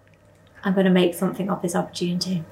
I'm 0.63 0.75
going 0.75 0.87
to 0.87 0.93
make 0.93 1.15
something 1.15 1.49
of 1.49 1.63
this 1.63 1.75
opportunity. 1.75 2.45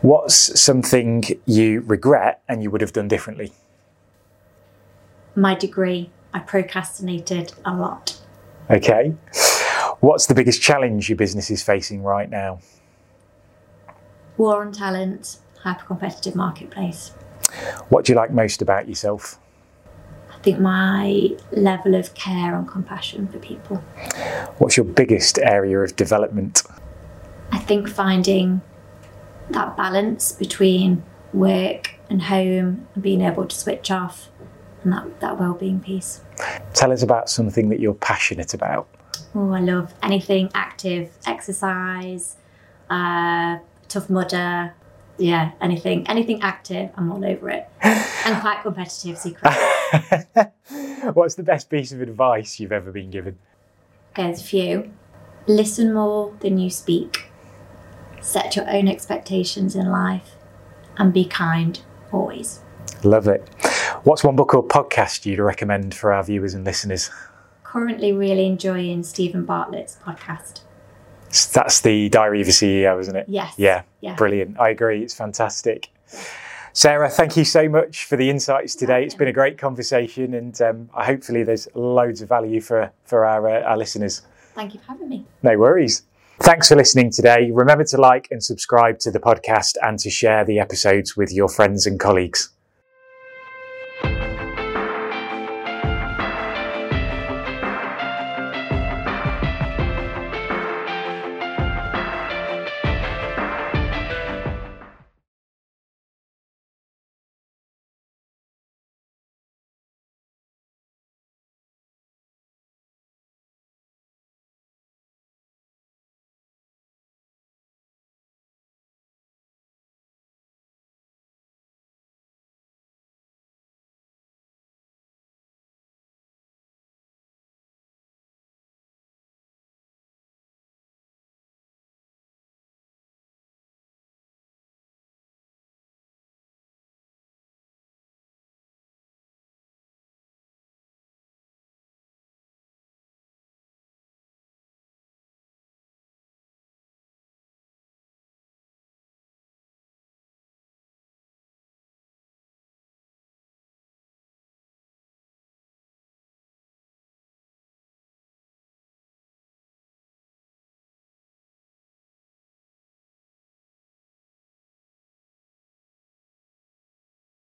What's 0.00 0.60
something 0.60 1.24
you 1.46 1.80
regret 1.80 2.42
and 2.48 2.62
you 2.62 2.70
would 2.70 2.80
have 2.80 2.92
done 2.92 3.08
differently? 3.08 3.52
My 5.36 5.54
degree. 5.54 6.10
I 6.32 6.40
procrastinated 6.40 7.52
a 7.64 7.74
lot. 7.74 8.20
Okay. 8.68 9.14
What's 10.00 10.26
the 10.26 10.34
biggest 10.34 10.60
challenge 10.60 11.08
your 11.08 11.16
business 11.16 11.50
is 11.50 11.62
facing 11.62 12.02
right 12.02 12.28
now? 12.28 12.58
War 14.36 14.62
on 14.62 14.72
talent, 14.72 15.38
hyper 15.62 15.84
competitive 15.84 16.34
marketplace. 16.34 17.10
What 17.88 18.04
do 18.04 18.12
you 18.12 18.16
like 18.16 18.32
most 18.32 18.62
about 18.62 18.88
yourself? 18.88 19.38
I 20.30 20.36
think 20.38 20.58
my 20.58 21.30
level 21.52 21.94
of 21.94 22.14
care 22.14 22.54
and 22.56 22.68
compassion 22.68 23.28
for 23.28 23.38
people. 23.38 23.76
What's 24.58 24.76
your 24.76 24.84
biggest 24.84 25.38
area 25.38 25.78
of 25.78 25.94
development? 25.94 26.64
I 27.52 27.58
think 27.58 27.88
finding 27.88 28.60
that 29.50 29.76
balance 29.76 30.32
between 30.32 31.02
work 31.32 31.94
and 32.08 32.22
home 32.22 32.86
and 32.94 33.02
being 33.02 33.20
able 33.20 33.46
to 33.46 33.54
switch 33.56 33.90
off 33.90 34.28
and 34.82 34.92
that, 34.92 35.20
that 35.20 35.38
well-being 35.38 35.80
piece. 35.80 36.20
Tell 36.74 36.92
us 36.92 37.02
about 37.02 37.28
something 37.28 37.68
that 37.70 37.80
you're 37.80 37.94
passionate 37.94 38.54
about. 38.54 38.88
Oh, 39.34 39.52
I 39.52 39.60
love 39.60 39.94
anything 40.02 40.50
active, 40.54 41.10
exercise, 41.26 42.36
uh, 42.88 43.58
tough 43.88 44.08
mudder, 44.08 44.74
yeah, 45.18 45.52
anything, 45.60 46.06
anything 46.08 46.42
active, 46.42 46.90
I'm 46.96 47.10
all 47.10 47.24
over 47.24 47.50
it. 47.50 47.68
and 47.82 48.40
quite 48.40 48.62
competitive, 48.62 49.18
secret. 49.18 49.52
What's 51.14 51.34
the 51.34 51.42
best 51.42 51.70
piece 51.70 51.92
of 51.92 52.00
advice 52.00 52.60
you've 52.60 52.72
ever 52.72 52.90
been 52.92 53.10
given? 53.10 53.38
There's 54.16 54.40
a 54.40 54.44
few. 54.44 54.92
Listen 55.46 55.92
more 55.92 56.34
than 56.40 56.58
you 56.58 56.70
speak 56.70 57.26
set 58.24 58.56
your 58.56 58.68
own 58.68 58.88
expectations 58.88 59.76
in 59.76 59.90
life, 59.90 60.32
and 60.96 61.12
be 61.12 61.24
kind 61.24 61.80
always. 62.10 62.60
Love 63.02 63.28
it. 63.28 63.46
What's 64.04 64.24
one 64.24 64.34
book 64.34 64.54
or 64.54 64.66
podcast 64.66 65.26
you'd 65.26 65.38
recommend 65.38 65.94
for 65.94 66.12
our 66.12 66.24
viewers 66.24 66.54
and 66.54 66.64
listeners? 66.64 67.10
Currently, 67.62 68.12
really 68.12 68.46
enjoying 68.46 69.02
Steven 69.02 69.44
Bartlett's 69.44 69.96
podcast. 70.04 70.62
That's 71.52 71.80
the 71.80 72.08
Diary 72.08 72.40
of 72.40 72.48
a 72.48 72.52
CEO, 72.52 72.98
isn't 73.00 73.16
it? 73.16 73.26
Yes. 73.28 73.54
Yeah. 73.58 73.82
yeah. 74.00 74.14
Brilliant. 74.14 74.58
I 74.58 74.70
agree. 74.70 75.02
It's 75.02 75.14
fantastic. 75.14 75.90
Sarah, 76.72 77.08
thank 77.08 77.36
you 77.36 77.44
so 77.44 77.68
much 77.68 78.04
for 78.04 78.16
the 78.16 78.30
insights 78.30 78.74
today. 78.74 79.04
It's 79.04 79.14
been 79.14 79.28
a 79.28 79.32
great 79.32 79.58
conversation, 79.58 80.34
and 80.34 80.60
um, 80.60 80.88
hopefully, 80.92 81.42
there's 81.42 81.68
loads 81.74 82.22
of 82.22 82.28
value 82.28 82.60
for 82.60 82.90
for 83.04 83.24
our 83.24 83.48
uh, 83.48 83.62
our 83.62 83.76
listeners. 83.76 84.22
Thank 84.54 84.74
you 84.74 84.80
for 84.80 84.86
having 84.86 85.08
me. 85.08 85.26
No 85.42 85.58
worries. 85.58 86.02
Thanks 86.40 86.68
for 86.68 86.76
listening 86.76 87.10
today. 87.10 87.50
Remember 87.52 87.84
to 87.84 87.96
like 87.96 88.28
and 88.30 88.42
subscribe 88.42 88.98
to 89.00 89.10
the 89.10 89.20
podcast 89.20 89.76
and 89.82 89.98
to 90.00 90.10
share 90.10 90.44
the 90.44 90.58
episodes 90.58 91.16
with 91.16 91.32
your 91.32 91.48
friends 91.48 91.86
and 91.86 91.98
colleagues. 91.98 92.50